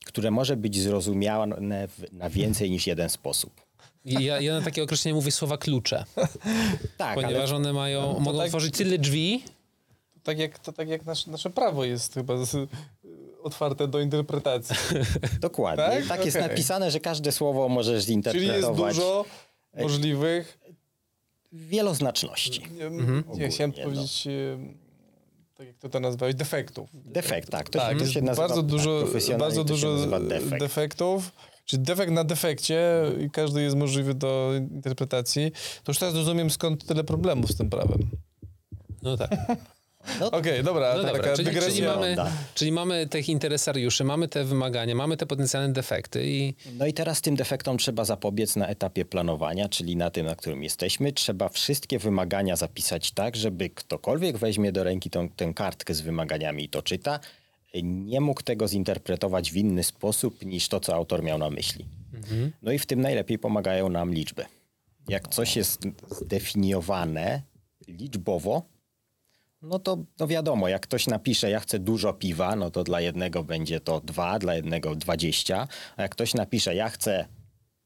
[0.04, 3.60] które może być zrozumiane na więcej niż jeden sposób.
[4.04, 6.04] Ja, ja na takie określenie mówię słowa klucze,
[6.96, 9.44] Tak, ponieważ ale one mają, mogą tak- otworzyć tyle drzwi,
[10.22, 12.68] Tak jak, to tak jak nasze, nasze prawo jest chyba z,
[13.42, 14.76] otwarte do interpretacji.
[15.40, 15.84] dokładnie.
[15.84, 16.06] Tak?
[16.06, 19.24] Tak, jest napisane, że każde słowo możesz Czyli jest zinterpretować dużo
[19.78, 20.58] możliwych.
[21.52, 22.62] wieloznaczności.
[22.78, 23.24] Nie, Mhm.
[23.34, 24.30] nie chciałem Ogólnie, powiedzieć, e,
[25.54, 26.90] tak jak to to nazwałeś, defektów.
[26.94, 27.68] Defekt, tak.
[27.70, 30.60] To, Tak, się, to jest się nazywa, bardzo tak, dużo, profesjonalnie bardzo dużo defekt.
[30.60, 31.32] defektów.
[31.64, 35.50] Czyli defekt na defekcie i każdy jest możliwy do interpretacji.
[35.84, 37.98] To już teraz rozumiem, skąd tyle problemów z tym prawem.
[39.02, 39.30] no tak.
[40.20, 42.32] No, Okej, dobra, No dobra, taka czyli, czyli, mamy, Tak.
[42.54, 47.20] czyli mamy tych interesariuszy, mamy te wymagania, mamy te potencjalne defekty i No i teraz
[47.20, 51.12] tym defektom trzeba zapobiec na etapie planowania, czyli na tym, na którym jesteśmy.
[51.12, 56.64] Trzeba wszystkie wymagania zapisać tak, żeby ktokolwiek weźmie do ręki tą, tę kartkę z wymaganiami
[56.64, 57.20] i to czyta,
[57.82, 61.84] nie mógł tego zinterpretować w inny sposób niż to, co autor miał na myśli.
[62.62, 64.44] No i w tym najlepiej pomagają nam liczby.
[65.08, 65.80] Jak coś jest
[66.10, 67.42] zdefiniowane
[67.88, 68.62] liczbowo,
[69.62, 73.44] no to no wiadomo, jak ktoś napisze, ja chcę dużo piwa, no to dla jednego
[73.44, 77.24] będzie to dwa, dla jednego 20, a jak ktoś napisze, ja chcę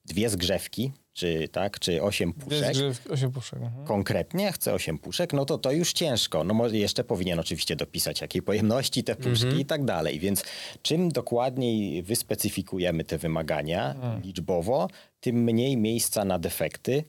[0.05, 3.59] dwie zgrzewki, czy tak, czy osiem puszek, Jest grzewki, osiem puszek.
[3.63, 3.87] mhm.
[3.87, 6.45] konkretnie chcę 8 puszek, no to to już ciężko.
[6.45, 10.19] No może jeszcze powinien oczywiście dopisać jakiej pojemności te puszki i tak dalej.
[10.19, 10.45] Więc
[10.83, 14.89] czym dokładniej wyspecyfikujemy te wymagania liczbowo,
[15.21, 17.05] tym mniej miejsca na defekty,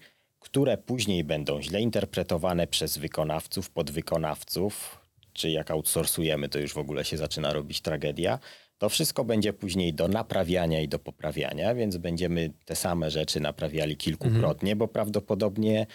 [0.49, 4.99] które później będą źle interpretowane przez wykonawców, podwykonawców,
[5.33, 8.39] czy jak outsourcujemy, to już w ogóle się zaczyna robić tragedia.
[8.77, 13.97] To wszystko będzie później do naprawiania i do poprawiania, więc będziemy te same rzeczy naprawiali
[13.97, 15.87] kilkukrotnie, bo prawdopodobnie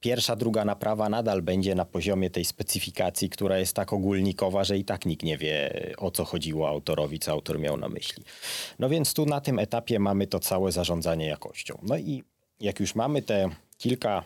[0.00, 4.84] pierwsza, druga naprawa nadal będzie na poziomie tej specyfikacji, która jest tak ogólnikowa, że i
[4.84, 8.24] tak nikt nie wie, o co chodziło autorowi, co autor miał na myśli.
[8.78, 11.78] No więc tu na tym etapie mamy to całe zarządzanie jakością.
[11.82, 12.22] No i
[12.60, 14.24] jak już mamy te kilka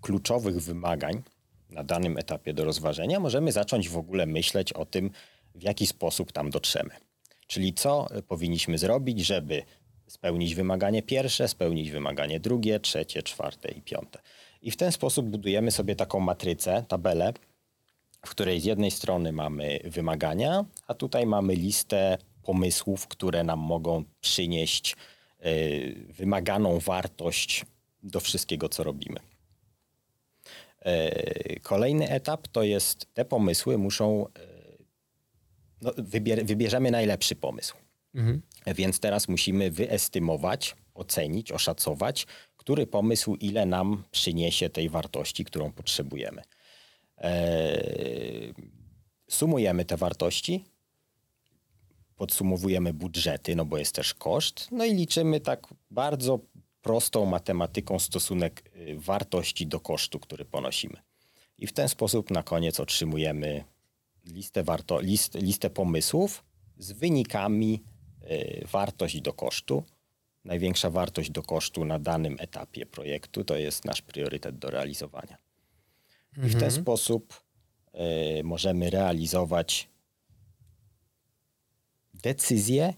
[0.00, 1.22] kluczowych wymagań
[1.70, 5.10] na danym etapie do rozważenia, możemy zacząć w ogóle myśleć o tym,
[5.54, 6.90] w jaki sposób tam dotrzemy.
[7.46, 9.62] Czyli co powinniśmy zrobić, żeby
[10.06, 14.18] spełnić wymaganie pierwsze, spełnić wymaganie drugie, trzecie, czwarte i piąte.
[14.62, 17.32] I w ten sposób budujemy sobie taką matrycę, tabelę,
[18.26, 24.04] w której z jednej strony mamy wymagania, a tutaj mamy listę pomysłów, które nam mogą
[24.20, 24.96] przynieść
[25.46, 27.66] y, wymaganą wartość
[28.04, 29.20] do wszystkiego, co robimy.
[30.86, 34.30] Y, kolejny etap to jest te pomysły muszą, y,
[35.80, 37.76] no, wybier, wybierzemy najlepszy pomysł.
[38.14, 38.42] Mhm.
[38.66, 42.26] Więc teraz musimy wyestymować, ocenić, oszacować,
[42.56, 46.42] który pomysł ile nam przyniesie tej wartości, którą potrzebujemy.
[47.18, 48.54] Eee,
[49.28, 50.64] sumujemy te wartości,
[52.16, 56.40] podsumowujemy budżety, no bo jest też koszt, no i liczymy tak bardzo
[56.84, 60.96] prostą matematyką stosunek y, wartości do kosztu, który ponosimy.
[61.58, 63.64] I w ten sposób na koniec otrzymujemy
[64.26, 66.44] listę, warto, list, listę pomysłów
[66.78, 67.82] z wynikami
[68.22, 69.84] y, wartość do kosztu
[70.44, 75.36] największa wartość do kosztu na danym etapie projektu to jest nasz priorytet do realizowania.
[76.36, 76.72] I w ten mhm.
[76.72, 77.44] sposób
[78.40, 79.88] y, możemy realizować
[82.14, 82.94] decyzje,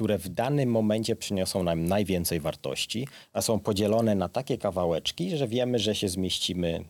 [0.00, 5.48] które w danym momencie przyniosą nam najwięcej wartości, a są podzielone na takie kawałeczki, że
[5.48, 6.84] wiemy, że się zmieścimy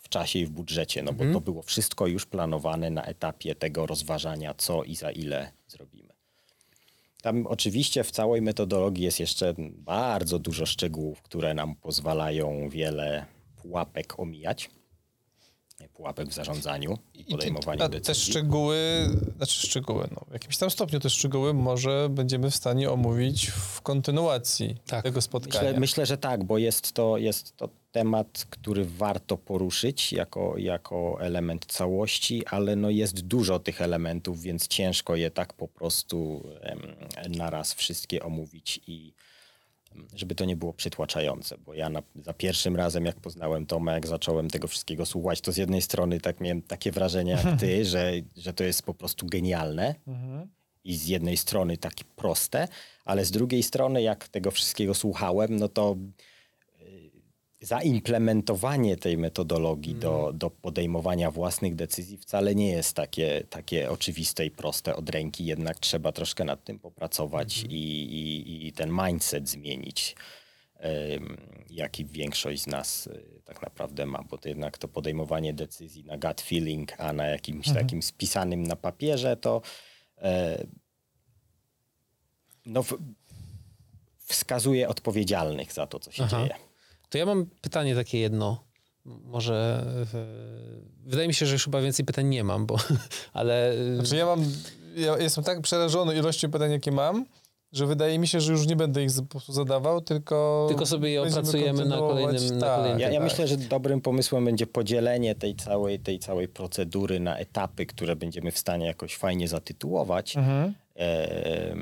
[0.00, 1.32] w czasie i w budżecie, no bo mhm.
[1.32, 6.08] to było wszystko już planowane na etapie tego rozważania, co i za ile zrobimy.
[7.22, 13.26] Tam oczywiście w całej metodologii jest jeszcze bardzo dużo szczegółów, które nam pozwalają wiele
[13.56, 14.70] pułapek omijać.
[15.98, 18.04] Pułapek w zarządzaniu i podejmowaniu I decyzji.
[18.04, 22.90] Te szczegóły, znaczy szczegóły, no, w jakimś tam stopniu te szczegóły może będziemy w stanie
[22.90, 25.04] omówić w kontynuacji tak.
[25.04, 25.64] tego spotkania.
[25.64, 31.20] Myślę, myślę, że tak, bo jest to, jest to temat, który warto poruszyć jako, jako
[31.20, 36.48] element całości, ale no jest dużo tych elementów, więc ciężko je tak po prostu
[37.28, 39.12] naraz wszystkie omówić i
[40.14, 44.06] żeby to nie było przytłaczające, bo ja na, za pierwszym razem, jak poznałem Toma, jak
[44.06, 48.12] zacząłem tego wszystkiego słuchać, to z jednej strony tak miałem takie wrażenie jak ty, że,
[48.36, 50.48] że to jest po prostu genialne mhm.
[50.84, 52.68] i z jednej strony takie proste,
[53.04, 55.96] ale z drugiej strony, jak tego wszystkiego słuchałem, no to
[57.60, 60.38] zaimplementowanie tej metodologii do, mhm.
[60.38, 65.78] do podejmowania własnych decyzji wcale nie jest takie, takie oczywiste i proste od ręki, jednak
[65.78, 67.72] trzeba troszkę nad tym popracować mhm.
[67.72, 70.16] i, i, i, ten mindset zmienić,
[71.70, 76.18] jaki większość z nas y, tak naprawdę ma, bo to jednak to podejmowanie decyzji na
[76.18, 77.86] gut feeling, a na jakimś mhm.
[77.86, 79.62] takim spisanym na papierze, to
[80.18, 80.66] e,
[82.66, 82.84] no,
[84.18, 86.36] wskazuje odpowiedzialnych za to, co się Aha.
[86.40, 86.67] dzieje.
[87.08, 88.64] To ja mam pytanie takie jedno.
[89.04, 89.84] Może.
[91.06, 92.76] Wydaje mi się, że już chyba więcej pytań nie mam, bo.
[93.32, 93.74] Ale.
[93.94, 94.44] Znaczy ja mam.
[94.96, 97.24] Ja jestem tak przerażony ilością pytań, jakie mam,
[97.72, 100.66] że wydaje mi się, że już nie będę ich po prostu zadawał, tylko.
[100.68, 102.48] Tylko sobie je opracujemy na kolejnym.
[102.48, 102.60] Tak.
[102.60, 107.20] Na kolejnym ja, ja myślę, że dobrym pomysłem będzie podzielenie tej całej, tej całej procedury
[107.20, 110.36] na etapy, które będziemy w stanie jakoś fajnie zatytułować.
[110.36, 110.74] Mhm.
[110.96, 111.74] E, E,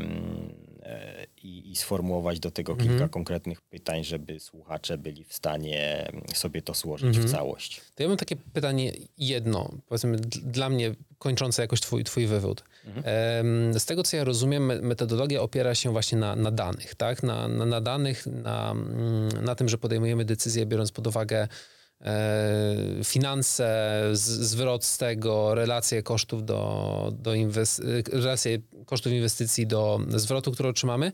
[1.43, 3.11] i, i sformułować do tego kilka mhm.
[3.11, 7.27] konkretnych pytań, żeby słuchacze byli w stanie sobie to złożyć mhm.
[7.27, 7.81] w całość.
[7.95, 12.65] To ja mam takie pytanie jedno, powiedzmy dla mnie kończące jakoś twój, twój wywód.
[12.87, 13.81] Mhm.
[13.81, 17.23] Z tego, co ja rozumiem, metodologia opiera się właśnie na, na danych, tak?
[17.23, 21.49] Na, na, na danych, na, mm, na tym, że podejmujemy decyzje biorąc pod uwagę E,
[23.05, 27.33] finanse, zwrot z tego, relacje kosztów do, do
[28.13, 31.13] relacje kosztów inwestycji do zwrotu, który otrzymamy.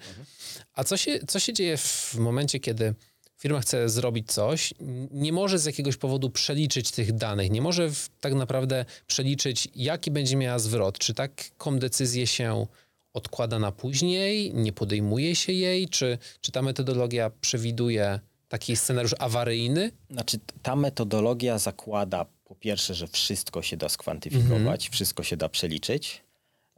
[0.75, 2.95] A co się, co się dzieje w momencie, kiedy
[3.39, 4.75] firma chce zrobić coś,
[5.11, 10.11] nie może z jakiegoś powodu przeliczyć tych danych, nie może w, tak naprawdę przeliczyć, jaki
[10.11, 12.67] będzie miała zwrot, czy taką decyzję się
[13.13, 18.21] odkłada na później, nie podejmuje się jej, czy, czy ta metodologia przewiduje
[18.53, 19.91] taki scenariusz awaryjny?
[20.11, 24.93] Znaczy, ta metodologia zakłada po pierwsze, że wszystko się da skwantyfikować, mm-hmm.
[24.93, 26.23] wszystko się da przeliczyć.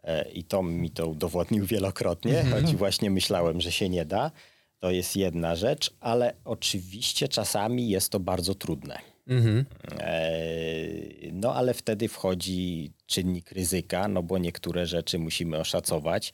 [0.05, 2.51] E, I to mi to udowodnił wielokrotnie, mm-hmm.
[2.51, 4.31] choć właśnie myślałem, że się nie da.
[4.79, 8.99] To jest jedna rzecz, ale oczywiście czasami jest to bardzo trudne.
[9.29, 9.65] Mm-hmm.
[11.33, 16.33] no ale wtedy wchodzi czynnik ryzyka, no bo niektóre rzeczy musimy oszacować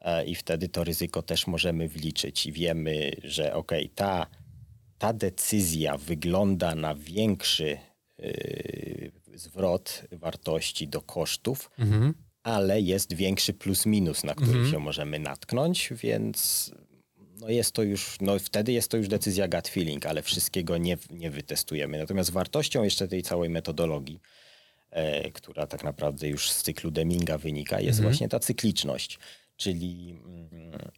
[0.00, 4.26] e, i wtedy to ryzyko też możemy wliczyć i wiemy, że ok, ta
[5.02, 7.78] ta decyzja wygląda na większy
[8.18, 11.70] yy, zwrot wartości do kosztów,
[12.42, 16.70] ale jest większy plus minus, na który się możemy natknąć, więc
[17.40, 20.96] no jest to już, no wtedy jest to już decyzja gut feeling, ale wszystkiego nie,
[21.10, 21.98] nie wytestujemy.
[21.98, 24.20] Natomiast wartością jeszcze tej całej metodologii,
[24.90, 29.18] e, która tak naprawdę już z cyklu Deminga wynika, jest właśnie ta cykliczność,
[29.56, 30.90] czyli mm,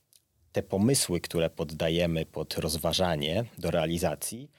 [0.55, 4.51] te pomysły, które poddajemy pod rozważanie do realizacji,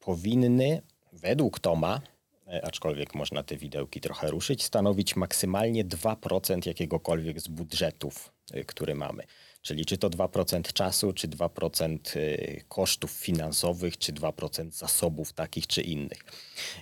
[0.00, 0.82] powinny
[1.12, 2.00] według Toma,
[2.46, 8.94] e, aczkolwiek można te widełki trochę ruszyć, stanowić maksymalnie 2% jakiegokolwiek z budżetów, e, który
[8.94, 9.22] mamy.
[9.62, 15.82] Czyli czy to 2% czasu, czy 2% e, kosztów finansowych, czy 2% zasobów takich czy
[15.82, 16.24] innych.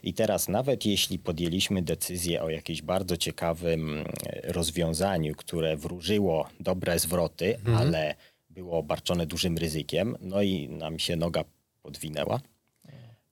[0.03, 4.05] I teraz nawet jeśli podjęliśmy decyzję o jakimś bardzo ciekawym
[4.43, 8.15] rozwiązaniu, które wróżyło dobre zwroty, ale
[8.55, 11.45] było obarczone dużym ryzykiem, no i nam się noga
[11.83, 12.41] podwinęła,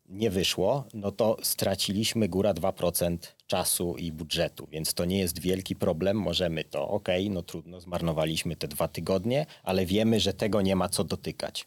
[0.08, 3.16] nie wyszło, no to straciliśmy góra 2%
[3.46, 6.16] czasu i budżetu, więc to nie jest wielki problem.
[6.16, 10.88] Możemy to, ok, no trudno, zmarnowaliśmy te dwa tygodnie, ale wiemy, że tego nie ma
[10.88, 11.66] co dotykać.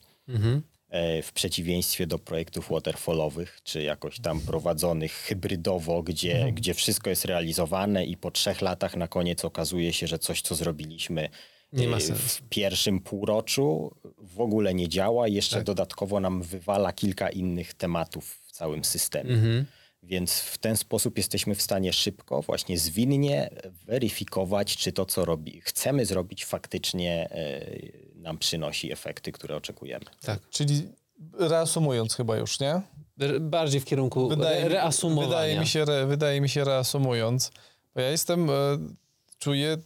[0.89, 7.25] E, W przeciwieństwie do projektów waterfallowych, czy jakoś tam prowadzonych hybrydowo, gdzie, gdzie wszystko jest
[7.25, 11.29] realizowane i po trzech latach na koniec okazuje się, że coś, co zrobiliśmy
[11.73, 12.21] Nie ma e, sensu.
[12.23, 15.27] w pierwszym półroczu w ogóle nie działa.
[15.27, 15.63] Jeszcze Tak.
[15.65, 19.33] dodatkowo nam wywala kilka innych tematów w całym systemie.
[19.33, 19.65] Mhm.
[20.03, 23.49] Więc w ten sposób jesteśmy w stanie szybko, właśnie zwinnie
[23.85, 27.65] weryfikować, czy to, co robi, chcemy zrobić, faktycznie e,
[28.15, 30.05] nam przynosi efekty, które oczekujemy.
[30.21, 30.39] Tak.
[30.49, 30.81] Czyli
[31.39, 32.81] reasumując chyba już, nie?
[33.41, 35.27] Bardziej w kierunku re- reasumowania.
[35.27, 37.51] Wydaje mi, się, re, wydaje mi się reasumując,
[37.95, 38.53] bo ja jestem, e,
[39.39, 39.77] czuję,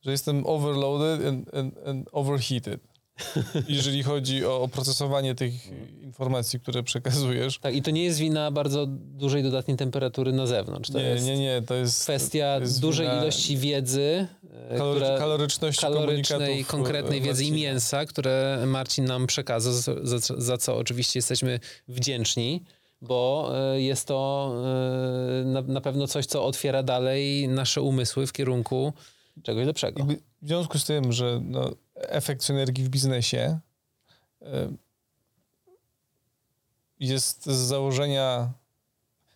[0.00, 2.80] że jestem overloaded and, and, and overheated.
[3.68, 5.52] Jeżeli chodzi o oprocesowanie tych
[6.02, 7.58] informacji, które przekazujesz.
[7.58, 10.90] Tak, i to nie jest wina bardzo dużej dodatniej temperatury na zewnątrz.
[10.90, 14.26] To Nie, jest nie, nie, to jest kwestia to jest dużej ilości wiedzy,
[14.70, 19.72] e, kalory, która, kaloryczności kalorycznej, konkretnej wiedzy i mięsa, które Marcin nam przekazał,
[20.02, 22.64] za, za, co oczywiście jesteśmy wdzięczni,
[23.00, 24.52] bo e, jest to
[25.42, 28.92] e, na pewno coś, co otwiera dalej nasze umysły w kierunku
[29.42, 29.98] czegoś lepszego.
[29.98, 33.58] Jakby w związku z tym, że no, efekt synergii w biznesie
[34.42, 34.46] y,
[37.00, 38.52] jest z założenia.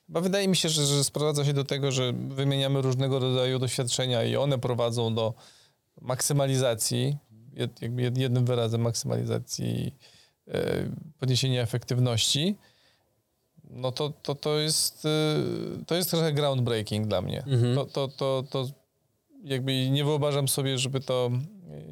[0.07, 4.25] Chyba wydaje mi się, że, że sprowadza się do tego, że wymieniamy różnego rodzaju doświadczenia
[4.25, 5.35] i one prowadzą do
[6.01, 7.17] maksymalizacji,
[7.53, 9.95] jed, jakby jed- jednym wyrazem maksymalizacji
[10.49, 10.53] y,
[11.19, 12.57] podniesienia efektywności.
[13.71, 17.45] No to, to, to, jest, y, to jest trochę groundbreaking dla mnie.
[17.47, 17.75] Mhm.
[17.75, 18.82] To, to, to, to
[19.45, 21.31] jakby nie wyobrażam sobie, żeby to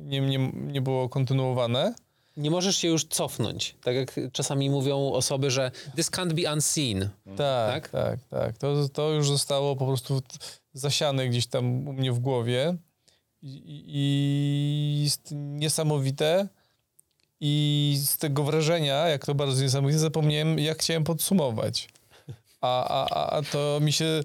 [0.03, 1.95] nie, nie, nie było kontynuowane.
[2.37, 3.75] Nie możesz się już cofnąć.
[3.85, 7.09] Tak jak czasami mówią osoby, że this can't be unseen.
[7.37, 8.59] Tak, tak, tak.
[8.59, 10.23] To, to już zostało po prostu
[10.73, 12.77] zasiane gdzieś tam u mnie w głowie
[13.43, 16.49] i, i- i jest niesamowite.
[17.41, 21.89] I z tego wrażenia, jak to bardzo niesamowite, zapomniałem, jak chciałem podsumować.
[22.61, 24.23] A, a, a- to mi się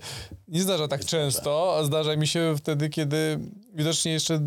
[0.47, 3.39] nie zdarza tak często, a zdarza mi się wtedy, kiedy
[3.73, 4.39] widocznie jeszcze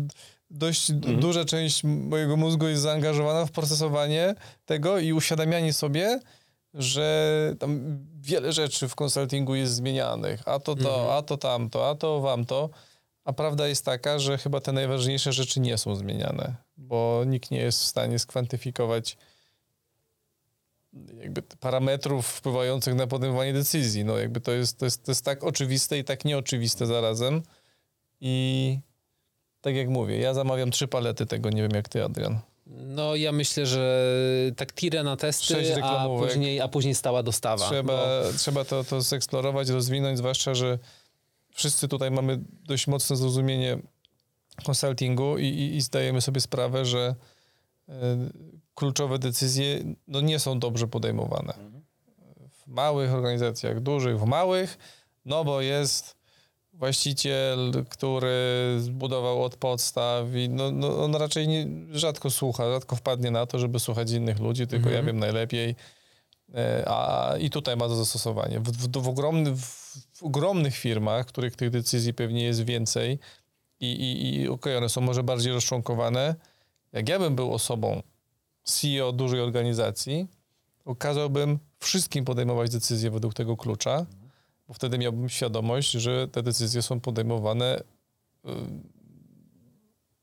[0.49, 4.35] dość du- duża część mojego mózgu jest zaangażowana w procesowanie
[4.65, 6.19] tego i uświadamianie sobie,
[6.73, 11.95] że tam wiele rzeczy w konsultingu jest zmienianych, a to to, a to tamto, a
[11.95, 12.69] to wamto.
[13.25, 17.57] A prawda jest taka, że chyba te najważniejsze rzeczy nie są zmieniane, bo nikt nie
[17.59, 19.17] jest w stanie skwantyfikować
[21.17, 24.05] jakby parametrów wpływających na podejmowanie decyzji.
[24.05, 27.43] No jakby to jest, to jest, to jest tak oczywiste i tak nieoczywiste zarazem.
[28.21, 28.79] I
[29.61, 32.39] tak jak mówię, ja zamawiam trzy palety tego, nie wiem jak ty, Adrian.
[32.67, 34.11] No ja myślę, że
[34.57, 37.67] tak tira na testy, a później, a później stała dostawa.
[37.69, 40.79] Trzeba, bo- trzeba to, to zeksplorować, rozwinąć, zwłaszcza, że
[41.53, 43.77] wszyscy tutaj mamy dość mocne zrozumienie
[44.63, 47.15] konsultingu i, i, i zdajemy sobie sprawę, że
[48.75, 51.53] kluczowe decyzje no, nie są dobrze podejmowane.
[52.51, 54.77] W małych organizacjach, dużych, w małych,
[55.25, 56.19] no bo jest
[56.73, 63.31] właściciel, który zbudował od podstaw i no, no, on raczej nie, rzadko słucha, rzadko wpadnie
[63.31, 65.75] na to, żeby słuchać innych ludzi, tylko ja wiem najlepiej.
[66.55, 68.59] E, A i tutaj ma to zastosowanie.
[68.59, 73.19] W, w, w, ogromny, w, ogromnych firmach, w których tych decyzji pewnie jest więcej
[73.79, 76.35] i, i, i okej, one są może bardziej rozczłonkowane.
[76.93, 78.03] Jak ja bym był osobą
[78.63, 80.27] CEO dużej organizacji,
[80.83, 84.05] to kazałbym wszystkim podejmować decyzje według tego klucza,
[84.67, 88.49] bo wtedy miałbym świadomość, że te decyzje są podejmowane y,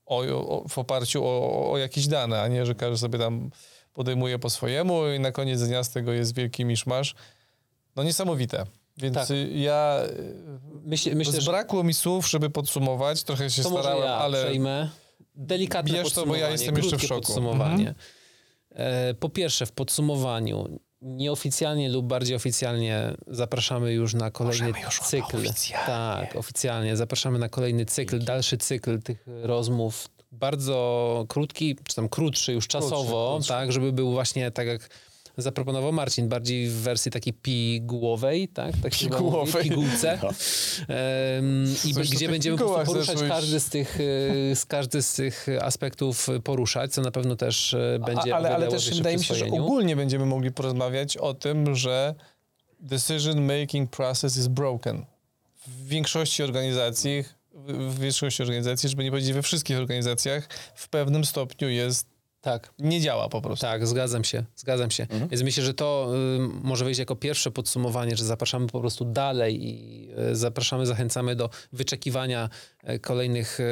[0.06, 3.50] o, o, w oparciu o, o jakieś dane, a nie, że każdy sobie tam
[3.92, 7.14] podejmuje po swojemu i na koniec dnia z tego jest wielki miszmasz.
[7.96, 8.66] No niesamowite.
[8.96, 9.28] Więc Tak.
[9.54, 10.00] ja
[10.84, 13.22] Myślę, myślę że zbrakło mi słów, żeby podsumować.
[13.22, 14.90] Trochę się to starałem, ja ale przejmę.
[15.36, 17.20] Delikatne Bierz to, bo ja jestem jeszcze w szoku.
[17.20, 17.88] podsumowanie.
[17.88, 19.16] Mhm.
[19.20, 25.36] Po pierwsze, w podsumowaniu nieoficjalnie lub bardziej oficjalnie zapraszamy już na kolejny już cykl.
[25.36, 25.86] oficjalnie.
[25.86, 26.96] Tak, oficjalnie.
[26.96, 30.08] Zapraszamy na kolejny cykl, dalszy cykl tych rozmów.
[30.32, 33.48] Bardzo krótki, czy tam krótszy już czasowo, krótszy.
[33.48, 34.88] tak, żeby był właśnie tak jak
[35.36, 38.74] zaproponował Marcin, bardziej w wersji takiej pigułowej, tak?
[38.82, 39.64] tak Pigułowej.
[39.64, 40.18] pigułce.
[40.22, 40.30] No.
[41.84, 43.98] I Coś gdzie będziemy po poruszać każdy z tych,
[44.50, 48.54] e, z każdy z tych aspektów poruszać, co na pewno też e, będzie A, ale,
[48.54, 52.14] ale też wydaje mi się, że ogólnie będziemy mogli porozmawiać o tym, że
[52.80, 55.04] decision making process is broken.
[55.66, 61.24] W większości organizacji, w w większości organizacji, żeby nie powiedzieć we wszystkich organizacjach, w pewnym
[61.24, 62.06] stopniu jest,
[62.46, 62.72] Tak.
[62.78, 63.66] nie działa po prostu.
[63.66, 65.06] Tak, zgadzam się, zgadzam się.
[65.30, 69.68] Więc myślę, że to y, może wyjść jako pierwsze podsumowanie, że zapraszamy po prostu dalej
[69.68, 72.48] i y, zapraszamy, zachęcamy do wyczekiwania
[72.90, 73.64] y, kolejnych y,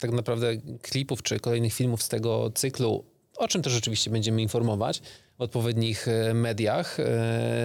[0.00, 0.46] tak naprawdę
[0.82, 3.04] klipów czy kolejnych filmów z tego cyklu,
[3.36, 5.02] o czym też oczywiście będziemy informować
[5.38, 6.98] w odpowiednich y, mediach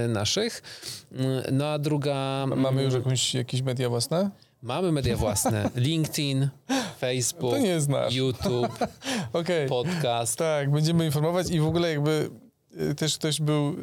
[0.09, 0.61] naszych.
[1.11, 2.45] Y, No a druga...
[2.55, 4.31] Mamy już jakąś, jakieś media własne?
[4.61, 5.69] Mamy media własne.
[5.75, 6.49] LinkedIn,
[6.99, 7.53] Facebook.
[8.11, 8.77] YouTube,
[9.33, 9.69] Okej.
[9.69, 10.37] podcast.
[10.37, 12.29] Tak, będziemy informować i w ogóle jakby
[12.81, 13.75] y, też ktoś był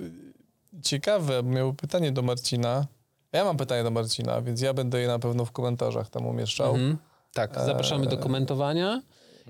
[0.83, 2.87] ciekawy, miał pytanie do Marcina.
[3.33, 6.75] Ja mam pytanie do Marcina, więc ja będę je na pewno w komentarzach tam umieszczał.
[6.75, 6.99] Mhm.
[7.33, 9.03] Tak, zapraszamy do komentowania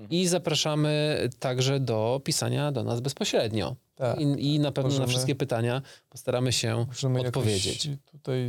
[0.09, 3.75] i zapraszamy także do pisania do nas bezpośrednio.
[3.95, 4.19] Tak.
[4.19, 6.85] I, I na pewno na Możemy- wszystkie pytania postaramy się
[7.25, 7.89] odpowiedzieć.
[8.05, 8.47] tutaj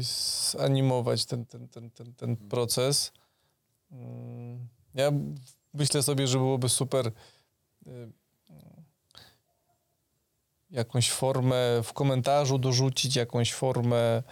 [0.50, 3.12] zanimować ten, ten, ten, ten, ten proces.
[3.92, 5.12] Mm, Ja
[5.74, 7.06] myślę sobie, że byłoby super
[7.86, 8.12] y,
[10.70, 14.22] jakąś formę w komentarzu dorzucić, jakąś formę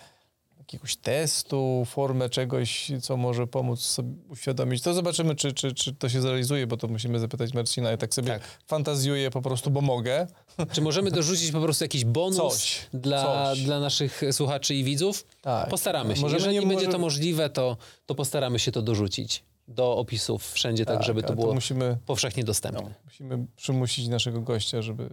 [0.65, 4.83] jakiegoś testu, formę czegoś, co może pomóc sobie uświadomić.
[4.83, 7.91] To zobaczymy, czy, czy, czy to się zrealizuje, bo to musimy zapytać Marcina.
[7.91, 8.43] Ja tak sobie Tak.
[8.67, 10.27] fantazjuję po prostu, bo mogę.
[10.73, 13.61] Czy możemy dorzucić po prostu jakiś bonus Coś, dla, coś.
[13.63, 15.27] dla naszych słuchaczy i widzów?
[15.43, 15.69] Tak.
[15.69, 16.23] Postaramy się.
[16.23, 17.77] Możemy Jeżeli nie- będzie może- to możliwe, to,
[18.07, 22.83] to postaramy się to dorzucić do opisów wszędzie, tak, żeby to było musimy powszechnie dostępne.
[22.83, 22.91] No.
[23.05, 25.09] Musimy przymusić naszego gościa, żeby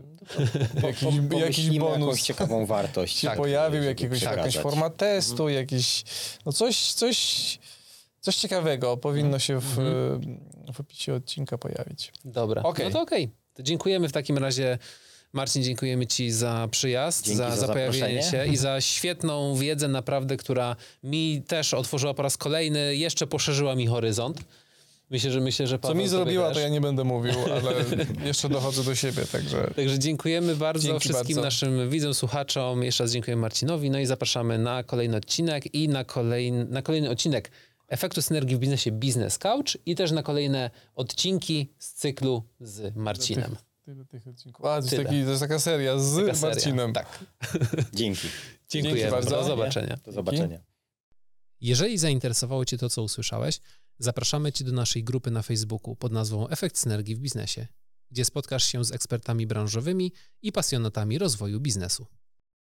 [0.82, 3.18] Po, jakiś, po, jakiś pomyślimy jakąś bonus ciekawą wartość.
[3.18, 6.04] się Tak, pojawił, jakiegoś, jakaś forma testu, jakiś,
[6.46, 7.60] no coś, coś,
[8.20, 9.76] coś ciekawego powinno się w,
[10.74, 12.14] w opisie odcinka pojawić.
[12.26, 12.86] Dobra, Okej.
[12.86, 13.30] no to okej.
[13.54, 14.78] To dziękujemy w takim razie.
[15.34, 20.38] Marcin, dziękujemy Ci za przyjazd, Dzięki za, za pojawienie się i za świetną wiedzę naprawdę,
[20.38, 24.38] która mi też otworzyła po raz kolejny, jeszcze poszerzyła mi horyzont.
[25.10, 26.54] Myślę, że myślę, że Co Paweł, mi tobie zrobiła, też.
[26.54, 27.74] to ja nie będę mówił, ale
[28.26, 31.42] jeszcze dochodzę do siebie, także Także dziękujemy bardzo Dzięki wszystkim bardzo.
[31.42, 32.84] naszym widzom, słuchaczom.
[32.84, 33.90] Jeszcze raz dziękuję Marcinowi.
[33.90, 37.52] No i zapraszamy na kolejny odcinek i na, kolejny na kolejny odcinek
[37.88, 43.56] efektu synergii w biznesie Business Couch i też na kolejne odcinki z cyklu z Marcinem.
[43.82, 44.66] Tyle tych odcinków.
[44.66, 46.56] A, to jest, taki, to jest taka seria z Taka seria.
[46.56, 46.94] Marcinem.
[46.94, 47.26] Tak.
[47.94, 48.28] Dzięki.
[48.70, 49.30] Dziękuję bardzo.
[49.30, 49.36] bardzo.
[49.36, 49.98] Do zobaczenia.
[50.06, 50.60] Do zobaczenia.
[51.62, 53.60] Jeżeli zainteresowało Cię to, co usłyszałeś,
[54.00, 57.68] zapraszamy Cię do naszej grupy na Facebooku pod nazwą Efekt Synergii w Biznesie,
[58.12, 62.08] gdzie spotkasz się z ekspertami branżowymi i pasjonatami rozwoju biznesu.